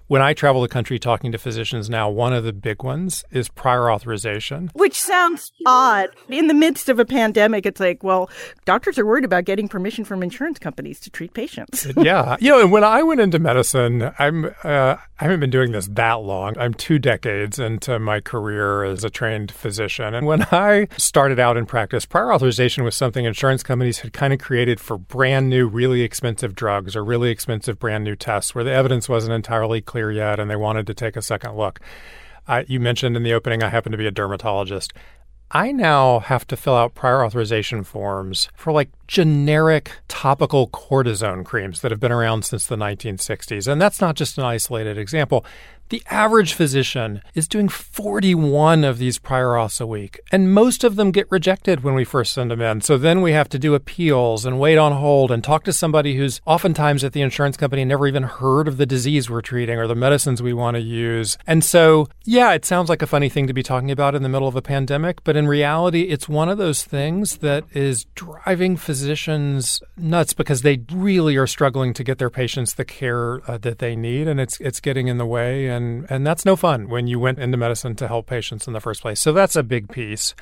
[0.07, 3.49] when I travel the country talking to physicians now, one of the big ones is
[3.49, 4.69] prior authorization.
[4.73, 6.09] Which sounds odd.
[6.29, 8.29] In the midst of a pandemic, it's like, well,
[8.65, 11.87] doctors are worried about getting permission from insurance companies to treat patients.
[11.97, 12.37] yeah.
[12.39, 15.87] You know, and when I went into medicine, I'm uh, I haven't been doing this
[15.93, 16.57] that long.
[16.57, 20.13] I'm two decades into my career as a trained physician.
[20.13, 24.33] And when I started out in practice, prior authorization was something insurance companies had kind
[24.33, 28.63] of created for brand new, really expensive drugs or really expensive brand new tests where
[28.63, 31.79] the evidence wasn't entirely clear yet and they wanted to take a second look.
[32.47, 34.91] I, you mentioned in the opening, I happen to be a dermatologist.
[35.51, 41.81] I now have to fill out prior authorization forms for like generic topical cortisone creams
[41.81, 43.71] that have been around since the 1960s.
[43.71, 45.45] And that's not just an isolated example.
[45.93, 50.95] The average physician is doing 41 of these prior auths a week, and most of
[50.95, 52.81] them get rejected when we first send them in.
[52.81, 56.15] So then we have to do appeals and wait on hold and talk to somebody
[56.15, 59.85] who's oftentimes at the insurance company never even heard of the disease we're treating or
[59.85, 61.37] the medicines we want to use.
[61.45, 64.29] And so, yeah, it sounds like a funny thing to be talking about in the
[64.29, 68.77] middle of a pandemic, but in reality, it's one of those things that is driving
[68.77, 73.77] physicians nuts because they really are struggling to get their patients the care uh, that
[73.77, 76.89] they need, and it's it's getting in the way and and and that's no fun
[76.89, 79.19] when you went into medicine to help patients in the first place.
[79.19, 80.33] So that's a big piece.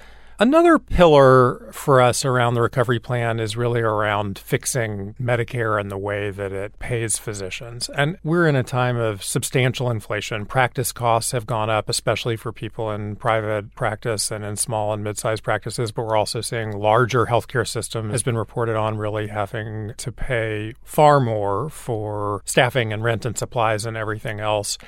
[0.41, 5.99] Another pillar for us around the recovery plan is really around fixing Medicare and the
[5.99, 7.89] way that it pays physicians.
[7.89, 10.47] And we're in a time of substantial inflation.
[10.47, 15.03] Practice costs have gone up, especially for people in private practice and in small and
[15.03, 15.91] mid sized practices.
[15.91, 20.73] But we're also seeing larger healthcare system has been reported on really having to pay
[20.83, 24.79] far more for staffing and rent and supplies and everything else.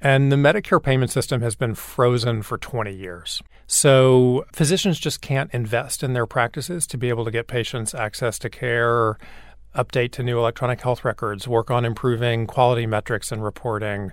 [0.00, 3.42] And the Medicare payment system has been frozen for 20 years.
[3.66, 8.38] So physicians just can't invest in their practices to be able to get patients access
[8.40, 9.18] to care,
[9.74, 14.12] update to new electronic health records, work on improving quality metrics and reporting.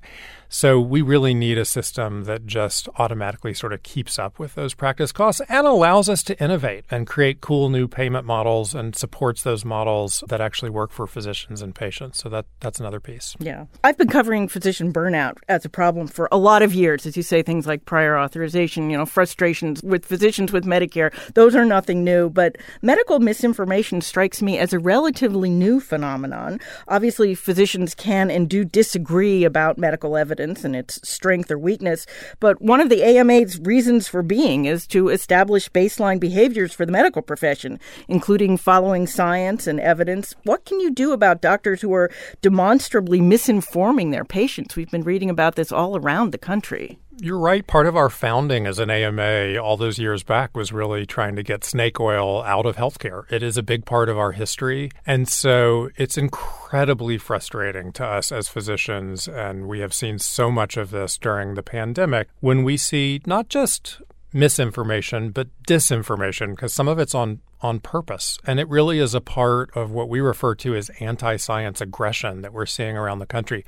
[0.50, 4.74] So we really need a system that just automatically sort of keeps up with those
[4.74, 9.44] practice costs and allows us to innovate and create cool new payment models and supports
[9.44, 12.20] those models that actually work for physicians and patients.
[12.20, 13.36] So that that's another piece.
[13.40, 13.66] Yeah.
[13.84, 17.24] I've been covering physician burnout as a problem for a lot of years as you
[17.24, 21.14] say things like prior authorization, you know, frustrations with physicians with Medicare.
[21.34, 26.60] Those are nothing new, but medical misinformation strikes me as a relatively new phenomenon.
[26.88, 32.06] Obviously, physicians can and do disagree about medical evidence evidence and its strength or weakness.
[32.40, 36.92] But one of the AMA's reasons for being is to establish baseline behaviors for the
[36.92, 40.36] medical profession, including following science and evidence.
[40.44, 44.76] What can you do about doctors who are demonstrably misinforming their patients?
[44.76, 47.00] We've been reading about this all around the country.
[47.20, 47.66] You're right.
[47.66, 51.42] Part of our founding as an AMA all those years back was really trying to
[51.42, 53.32] get snake oil out of healthcare.
[53.32, 54.92] It is a big part of our history.
[55.06, 59.28] And so it's incredibly frustrating to us as physicians.
[59.28, 63.50] And we have seen so much of this during the pandemic when we see not
[63.50, 64.00] just
[64.32, 68.38] misinformation, but disinformation, because some of it's on on purpose.
[68.46, 72.44] And it really is a part of what we refer to as anti science aggression
[72.44, 73.66] that we're seeing around the country.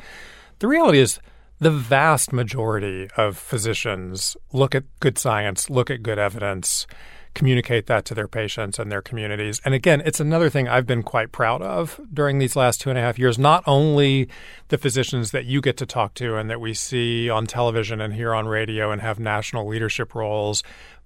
[0.59, 1.19] The reality is,
[1.59, 6.87] the vast majority of physicians look at good science, look at good evidence,
[7.33, 9.61] communicate that to their patients and their communities.
[9.63, 12.97] And again, it's another thing I've been quite proud of during these last two and
[12.97, 13.37] a half years.
[13.37, 14.29] Not only
[14.69, 18.13] the physicians that you get to talk to and that we see on television and
[18.13, 20.63] hear on radio and have national leadership roles,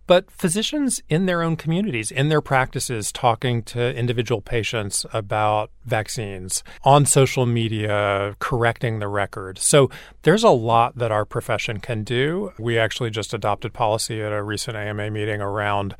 [0.07, 6.63] but physicians in their own communities, in their practices, talking to individual patients about vaccines,
[6.83, 9.57] on social media, correcting the record.
[9.57, 9.89] So
[10.23, 12.51] there's a lot that our profession can do.
[12.59, 15.95] We actually just adopted policy at a recent AMA meeting around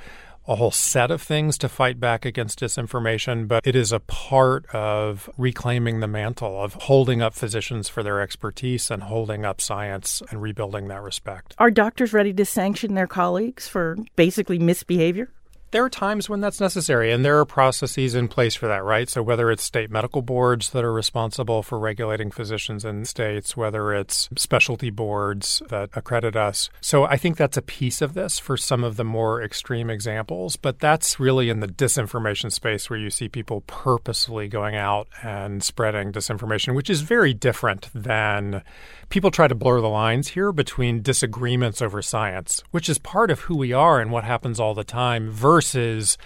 [0.48, 4.66] a whole set of things to fight back against disinformation, but it is a part
[4.74, 10.22] of reclaiming the mantle of holding up physicians for their expertise and holding up science
[10.30, 11.56] and rebuilding that respect.
[11.58, 15.30] Are doctors ready to sanction their colleagues for basically misbehavior?
[15.74, 19.10] There are times when that's necessary, and there are processes in place for that, right?
[19.10, 23.92] So, whether it's state medical boards that are responsible for regulating physicians in states, whether
[23.92, 26.70] it's specialty boards that accredit us.
[26.80, 30.58] So, I think that's a piece of this for some of the more extreme examples,
[30.58, 35.64] but that's really in the disinformation space where you see people purposefully going out and
[35.64, 38.62] spreading disinformation, which is very different than
[39.10, 43.42] people try to blur the lines here between disagreements over science, which is part of
[43.42, 46.18] who we are and what happens all the time, versus versus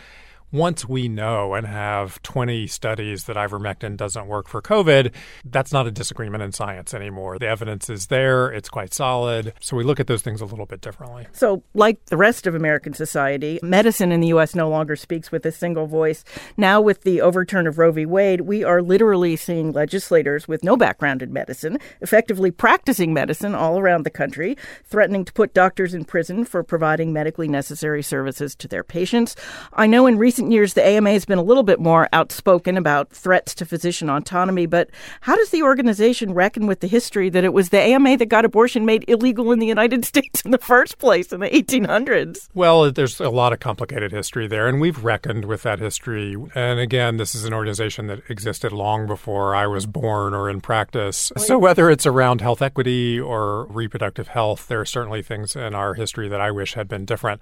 [0.52, 5.12] once we know and have 20 studies that ivermectin doesn't work for COVID,
[5.46, 7.38] that's not a disagreement in science anymore.
[7.40, 9.54] The evidence is there, it's quite solid.
[9.60, 11.28] So we look at those things a little bit differently.
[11.32, 14.56] So, like the rest of American society, medicine in the U.S.
[14.56, 16.24] no longer speaks with a single voice.
[16.56, 18.06] Now, with the overturn of Roe v.
[18.06, 23.80] Wade, we are literally seeing legislators with no background in medicine effectively practicing medicine all
[23.80, 28.68] around the country, threatening to put doctors in prison for providing medically necessary services to
[28.68, 29.36] their patients.
[29.74, 32.78] I know in recent recent years, the AMA has been a little bit more outspoken
[32.78, 37.44] about threats to physician autonomy, but how does the organization reckon with the history that
[37.44, 40.60] it was the AMA that got abortion made illegal in the United States in the
[40.60, 42.50] first place in the 1800s?
[42.54, 46.38] Well, there's a lot of complicated history there, and we've reckoned with that history.
[46.54, 50.62] And again, this is an organization that existed long before I was born or in
[50.62, 51.32] practice.
[51.38, 55.96] So whether it's around health equity or reproductive health, there are certainly things in our
[55.96, 57.42] history that I wish had been different.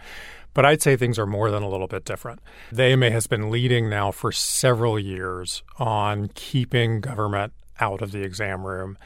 [0.56, 2.40] But I'd say things are more than a little bit different.
[2.72, 8.24] They AMA has been leading now for several years on keeping government out of the
[8.24, 8.98] exam room.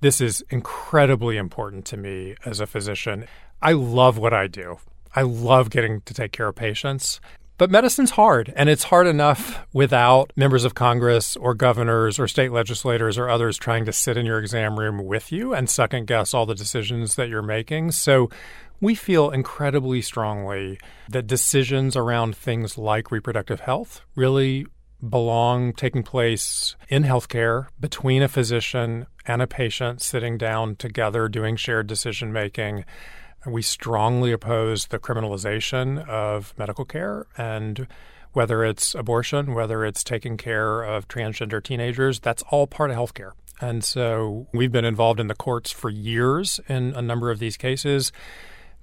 [0.00, 3.26] This is incredibly important to me as a physician.
[3.60, 4.78] I love what I do.
[5.14, 7.20] I love getting to take care of patients.
[7.58, 12.50] But medicine's hard, and it's hard enough without members of Congress or governors or state
[12.50, 16.32] legislators or others trying to sit in your exam room with you and second guess
[16.32, 17.92] all the decisions that you're making.
[17.92, 18.30] So
[18.82, 20.78] we feel incredibly strongly
[21.08, 24.66] that decisions around things like reproductive health really
[25.08, 31.56] belong taking place in healthcare between a physician and a patient sitting down together doing
[31.56, 32.84] shared decision making
[33.46, 37.86] we strongly oppose the criminalization of medical care and
[38.32, 43.32] whether it's abortion, whether it's taking care of transgender teenagers, that's all part of healthcare.
[43.60, 47.56] And so we've been involved in the courts for years in a number of these
[47.56, 48.10] cases.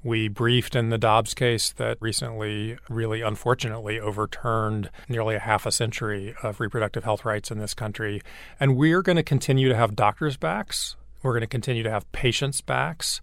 [0.02, 5.72] We briefed in the Dobbs case that recently, really unfortunately, overturned nearly a half a
[5.72, 8.22] century of reproductive health rights in this country.
[8.60, 10.96] And we're going to continue to have doctors' backs.
[11.22, 13.20] We're going to continue to have patients' backs.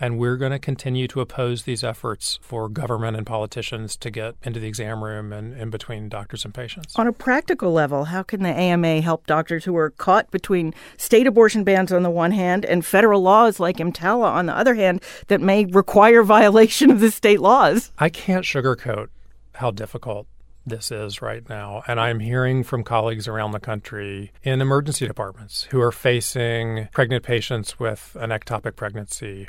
[0.00, 4.34] And we're going to continue to oppose these efforts for government and politicians to get
[4.42, 6.94] into the exam room and in between doctors and patients.
[6.96, 11.26] On a practical level, how can the AMA help doctors who are caught between state
[11.26, 15.02] abortion bans on the one hand and federal laws like EMTALA on the other hand
[15.28, 17.92] that may require violation of the state laws?
[17.98, 19.08] I can't sugarcoat
[19.54, 20.26] how difficult
[20.66, 21.82] this is right now.
[21.86, 27.24] And I'm hearing from colleagues around the country in emergency departments who are facing pregnant
[27.24, 29.48] patients with an ectopic pregnancy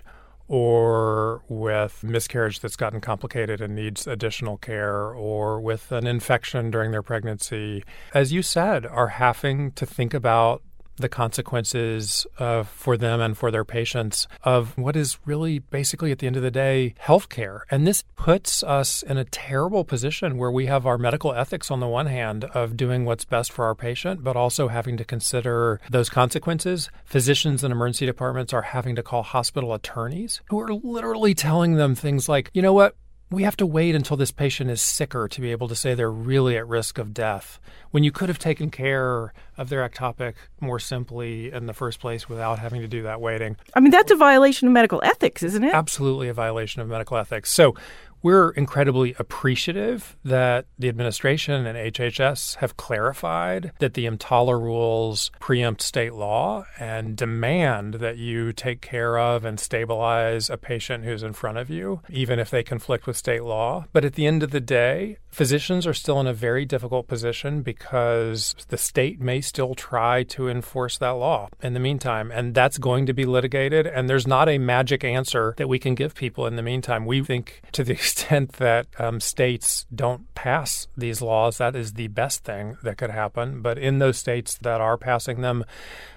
[0.53, 6.91] or with miscarriage that's gotten complicated and needs additional care, or with an infection during
[6.91, 7.83] their pregnancy,
[8.13, 10.61] as you said, are having to think about
[10.97, 16.19] the consequences uh, for them and for their patients of what is really basically at
[16.19, 17.61] the end of the day healthcare.
[17.71, 21.79] And this puts us in a terrible position where we have our medical ethics on
[21.79, 25.79] the one hand of doing what's best for our patient, but also having to consider
[25.89, 26.89] those consequences.
[27.05, 31.95] Physicians in emergency departments are having to call hospital attorneys who are literally telling them
[31.95, 32.95] things like, you know what,
[33.33, 36.11] we have to wait until this patient is sicker to be able to say they're
[36.11, 37.59] really at risk of death
[37.91, 42.27] when you could have taken care of their ectopic more simply in the first place
[42.27, 43.57] without having to do that waiting.
[43.73, 45.73] I mean, that's a violation of medical ethics, isn't it?
[45.73, 47.51] Absolutely a violation of medical ethics.
[47.51, 47.75] So
[48.23, 55.81] we're incredibly appreciative that the administration and HHS have clarified that the EMTALA rules preempt
[55.81, 61.33] state law and demand that you take care of and stabilize a patient who's in
[61.33, 63.85] front of you, even if they conflict with state law.
[63.91, 67.61] But at the end of the day, physicians are still in a very difficult position
[67.63, 72.31] because the state may still try to enforce that law in the meantime.
[72.31, 73.87] And that's going to be litigated.
[73.87, 77.05] And there's not a magic answer that we can give people in the meantime.
[77.05, 82.07] We think to the extent that um, states don't pass these laws, that is the
[82.09, 83.61] best thing that could happen.
[83.61, 85.65] But in those states that are passing them,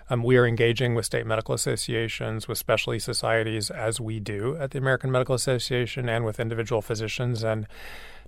[0.08, 4.70] um, we are engaging with state medical associations, with specialty societies, as we do at
[4.70, 7.42] the American Medical Association, and with individual physicians.
[7.42, 7.66] And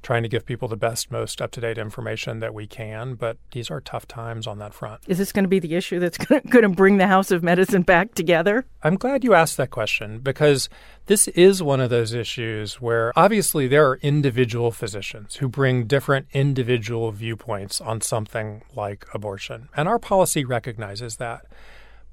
[0.02, 3.14] trying to give people the best, most up to date information that we can.
[3.14, 5.00] But these are tough times on that front.
[5.06, 7.82] Is this going to be the issue that's going to bring the House of Medicine
[7.82, 8.66] back together?
[8.82, 10.68] I'm glad you asked that question because
[11.06, 16.26] this is one of those issues where obviously there are individual physicians who bring different
[16.32, 19.68] individual viewpoints on something like abortion.
[19.76, 21.46] And our policy recognizes that.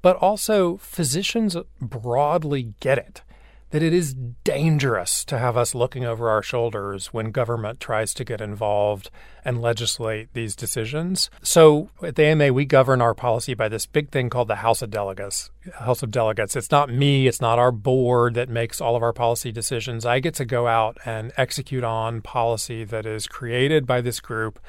[0.02, 3.22] But also, physicians broadly get it
[3.70, 4.14] that it is
[4.44, 9.10] dangerous to have us looking over our shoulders when government tries to get involved
[9.44, 11.30] and legislate these decisions.
[11.42, 14.82] So at the AMA, we govern our policy by this big thing called the House
[14.82, 15.50] of Delegates.
[15.74, 16.54] House of Delegates.
[16.54, 20.06] It's not me, it's not our board that makes all of our policy decisions.
[20.06, 24.60] I get to go out and execute on policy that is created by this group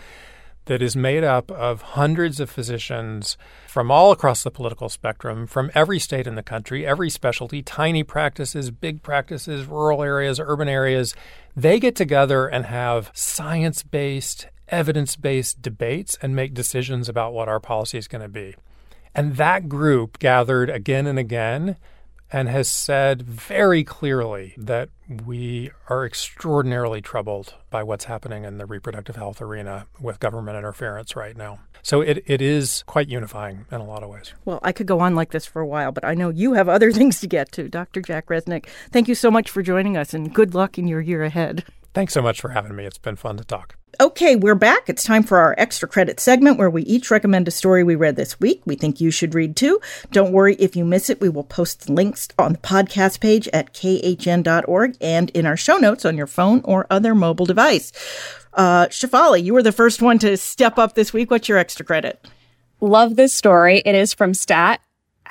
[0.68, 3.38] that is made up of hundreds of physicians
[3.68, 8.04] from all across the political spectrum, from every state in the country, every specialty, tiny
[8.04, 11.16] practices, big practices, rural areas, urban areas.
[11.56, 17.50] They get together and have science based, evidence based debates and make decisions about what
[17.50, 18.56] our policy is going to be.
[19.16, 21.78] And that group gathered again and again
[22.32, 24.90] and has said very clearly that
[25.26, 31.16] we are extraordinarily troubled by what's happening in the reproductive health arena with government interference
[31.16, 31.60] right now.
[31.82, 34.34] So it, it is quite unifying in a lot of ways.
[34.44, 36.68] Well, I could go on like this for a while, but I know you have
[36.68, 37.70] other things to get to.
[37.70, 38.02] Dr.
[38.02, 41.24] Jack Resneck, thank you so much for joining us and good luck in your year
[41.24, 41.64] ahead.
[41.94, 42.86] Thanks so much for having me.
[42.86, 43.76] It's been fun to talk.
[44.00, 44.90] Okay, we're back.
[44.90, 48.16] It's time for our extra credit segment where we each recommend a story we read
[48.16, 49.80] this week we think you should read too.
[50.12, 53.74] Don't worry if you miss it, we will post links on the podcast page at
[53.74, 57.92] khn.org and in our show notes on your phone or other mobile device.
[58.54, 61.32] Uh, Shefali, you were the first one to step up this week.
[61.32, 62.24] What's your extra credit?
[62.82, 63.82] Love this story.
[63.84, 64.82] It is from Stat.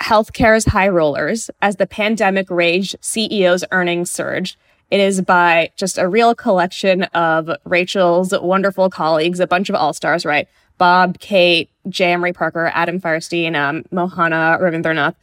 [0.01, 4.57] Healthcare's high rollers as the pandemic raged, CEOs' earnings surged.
[4.91, 9.93] It is by just a real collection of Rachel's wonderful colleagues, a bunch of all
[9.93, 10.49] stars, right?
[10.79, 12.13] Bob, Kate, J.
[12.13, 15.15] Emory Parker, Adam Feuerstein, um, Mohana Ravindranath.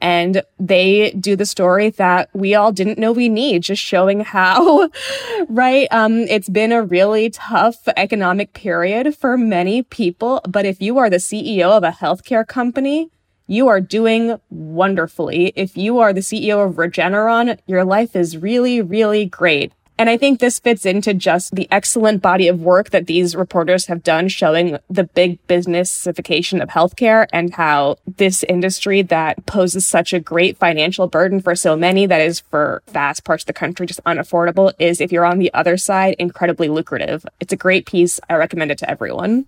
[0.00, 4.88] And they do the story that we all didn't know we need, just showing how,
[5.48, 5.88] right?
[5.90, 10.40] Um, it's been a really tough economic period for many people.
[10.48, 13.10] But if you are the CEO of a healthcare company,
[13.48, 15.52] you are doing wonderfully.
[15.56, 19.72] If you are the CEO of Regeneron, your life is really, really great.
[20.00, 23.86] And I think this fits into just the excellent body of work that these reporters
[23.86, 30.12] have done showing the big businessification of healthcare and how this industry that poses such
[30.12, 33.86] a great financial burden for so many that is for vast parts of the country
[33.86, 37.26] just unaffordable is if you're on the other side incredibly lucrative.
[37.40, 38.20] It's a great piece.
[38.30, 39.46] I recommend it to everyone.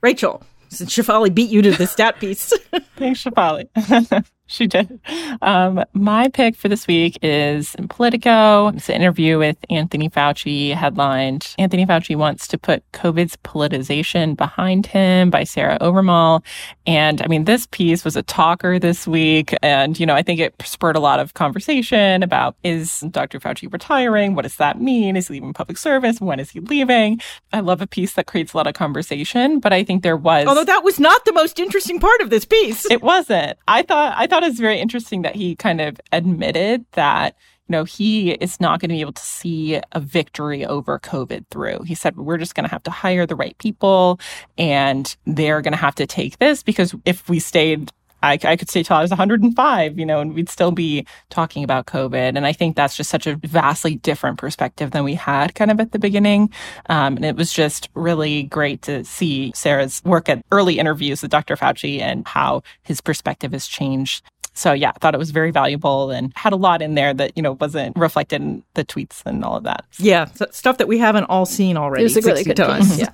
[0.00, 2.52] Rachel, since Shefali beat you to the stat piece.
[2.96, 3.68] Thanks, Shefali.
[4.46, 5.00] She did.
[5.42, 8.68] Um, my pick for this week is in Politico.
[8.68, 11.54] It's an interview with Anthony Fauci headlined.
[11.58, 16.44] Anthony Fauci wants to put COVID's politicization behind him by Sarah Owermohle.
[16.86, 19.54] And I mean, this piece was a talker this week.
[19.62, 23.40] And, you know, I think it spurred a lot of conversation about is Dr.
[23.40, 24.34] Fauci retiring?
[24.34, 25.16] What does that mean?
[25.16, 26.20] Is he leaving public service?
[26.20, 27.20] When is he leaving?
[27.52, 30.46] I love a piece that creates a lot of conversation, but I think there was.
[30.46, 32.88] Although that was not the most interesting part of this piece.
[32.90, 33.58] It wasn't.
[33.66, 37.34] I thought, I thought thought it was very interesting that he kind of admitted that
[37.68, 41.46] you know, he is not going to be able to see a victory over COVID
[41.50, 41.80] through.
[41.84, 44.20] He said, we're just going to have to hire the right people
[44.58, 47.90] and they're going to have to take this because if we stayed
[48.26, 51.64] I, I, could stay till I was 105, you know, and we'd still be talking
[51.64, 52.36] about COVID.
[52.36, 55.80] And I think that's just such a vastly different perspective than we had kind of
[55.80, 56.50] at the beginning.
[56.88, 61.30] Um, and it was just really great to see Sarah's work at early interviews with
[61.30, 61.56] Dr.
[61.56, 64.24] Fauci and how his perspective has changed
[64.56, 67.32] so yeah, I thought it was very valuable and had a lot in there that,
[67.36, 69.84] you know, wasn't reflected in the tweets and all of that.
[69.98, 72.02] Yeah, stuff that we haven't all seen already.
[72.02, 72.98] It was a really good piece.
[73.06, 73.10] Yeah.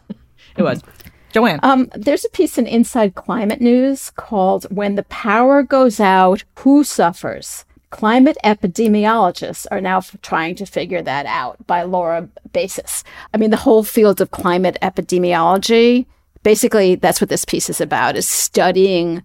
[0.57, 0.83] it was.
[1.33, 1.61] Joanne.
[1.63, 6.85] Um, there's a piece in Inside Climate News called When the Power Goes Out, Who
[6.85, 7.65] Suffers?
[7.91, 13.05] Climate epidemiologists are now trying to figure that out by Laura Basis.
[13.35, 16.07] I mean, the whole field of climate epidemiology,
[16.43, 19.23] basically, that's what this piece is about, is studying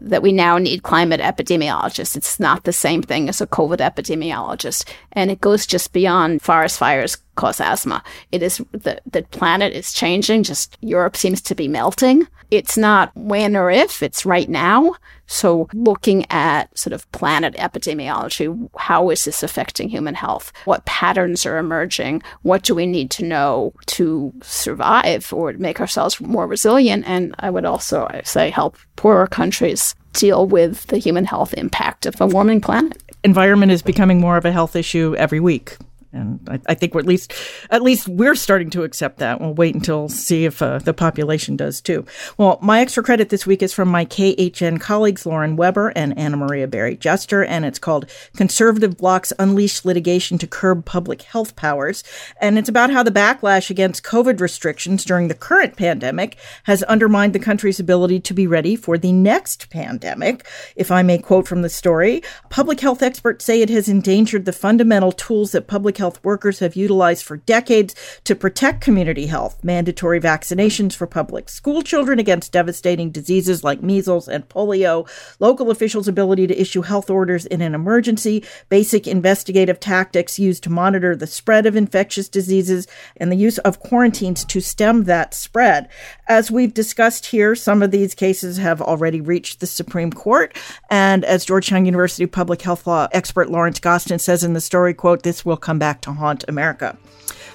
[0.00, 2.16] that we now need climate epidemiologists.
[2.16, 4.88] It's not the same thing as a COVID epidemiologist.
[5.12, 8.02] And it goes just beyond forest fires cause asthma.
[8.30, 10.42] It is the, the planet is changing.
[10.42, 12.26] Just Europe seems to be melting.
[12.50, 14.94] It's not when or if, it's right now.
[15.26, 20.52] So looking at sort of planet epidemiology, how is this affecting human health?
[20.66, 22.22] What patterns are emerging?
[22.42, 27.04] What do we need to know to survive or make ourselves more resilient?
[27.06, 32.20] And I would also say help poorer countries deal with the human health impact of
[32.20, 33.02] a warming planet.
[33.24, 35.78] Environment is becoming more of a health issue every week
[36.12, 37.32] and I, I, think we're at least
[37.70, 39.40] at least we're starting to accept that.
[39.40, 42.04] We'll wait until see if uh, the population does too.
[42.36, 46.36] Well, my extra credit this week is from my KHN colleagues Lauren Weber and Anna
[46.36, 52.04] Maria Barry Jester, and it's called "Conservative Bloc's Unleash Litigation to Curb Public Health Powers,"
[52.40, 57.32] and it's about how the backlash against COVID restrictions during the current pandemic has undermined
[57.32, 60.46] the country's ability to be ready for the next pandemic.
[60.76, 64.52] If I may quote from the story, public health experts say it has endangered the
[64.52, 67.94] fundamental tools that public health workers have utilized for decades
[68.24, 74.26] to protect community health, mandatory vaccinations for public school children against devastating diseases like measles
[74.26, 80.40] and polio, local officials' ability to issue health orders in an emergency, basic investigative tactics
[80.40, 85.04] used to monitor the spread of infectious diseases, and the use of quarantines to stem
[85.04, 85.88] that spread.
[86.26, 90.58] As we've discussed here, some of these cases have already reached the Supreme Court,
[90.90, 95.22] and as Georgetown University public health law expert Lawrence Gostin says in the story, quote,
[95.22, 96.96] this will come back back to haunt America.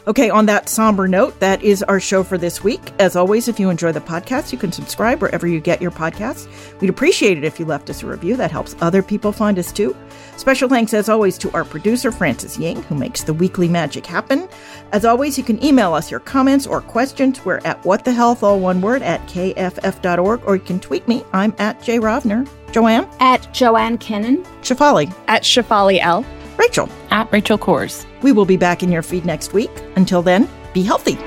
[0.06, 2.94] Okay, on that somber note, that is our show for this week.
[3.00, 6.48] As always, if you enjoy the podcast, you can subscribe wherever you get your podcasts.
[6.80, 8.38] We'd appreciate it if you left us a review.
[8.38, 9.98] That helps other people find us too.
[10.38, 14.48] Special thanks, as always, to our producer, Francis Ying, who makes the weekly magic happen.
[14.92, 17.44] As always, you can email us your comments or questions.
[17.44, 21.26] We're at what the health, all one word, at kff.org, or you can tweet me.
[21.34, 22.48] I'm at Jay Rovner.
[22.72, 23.10] Joanne?
[23.20, 24.46] At Joanne Kenen.
[24.62, 25.12] Shefali?
[25.28, 26.24] At Shefali L.
[26.58, 26.90] Rachel.
[27.12, 28.06] At Rachel Cohrs.
[28.22, 29.72] We will be back in your feed next week.
[29.96, 31.18] Until then, be healthy.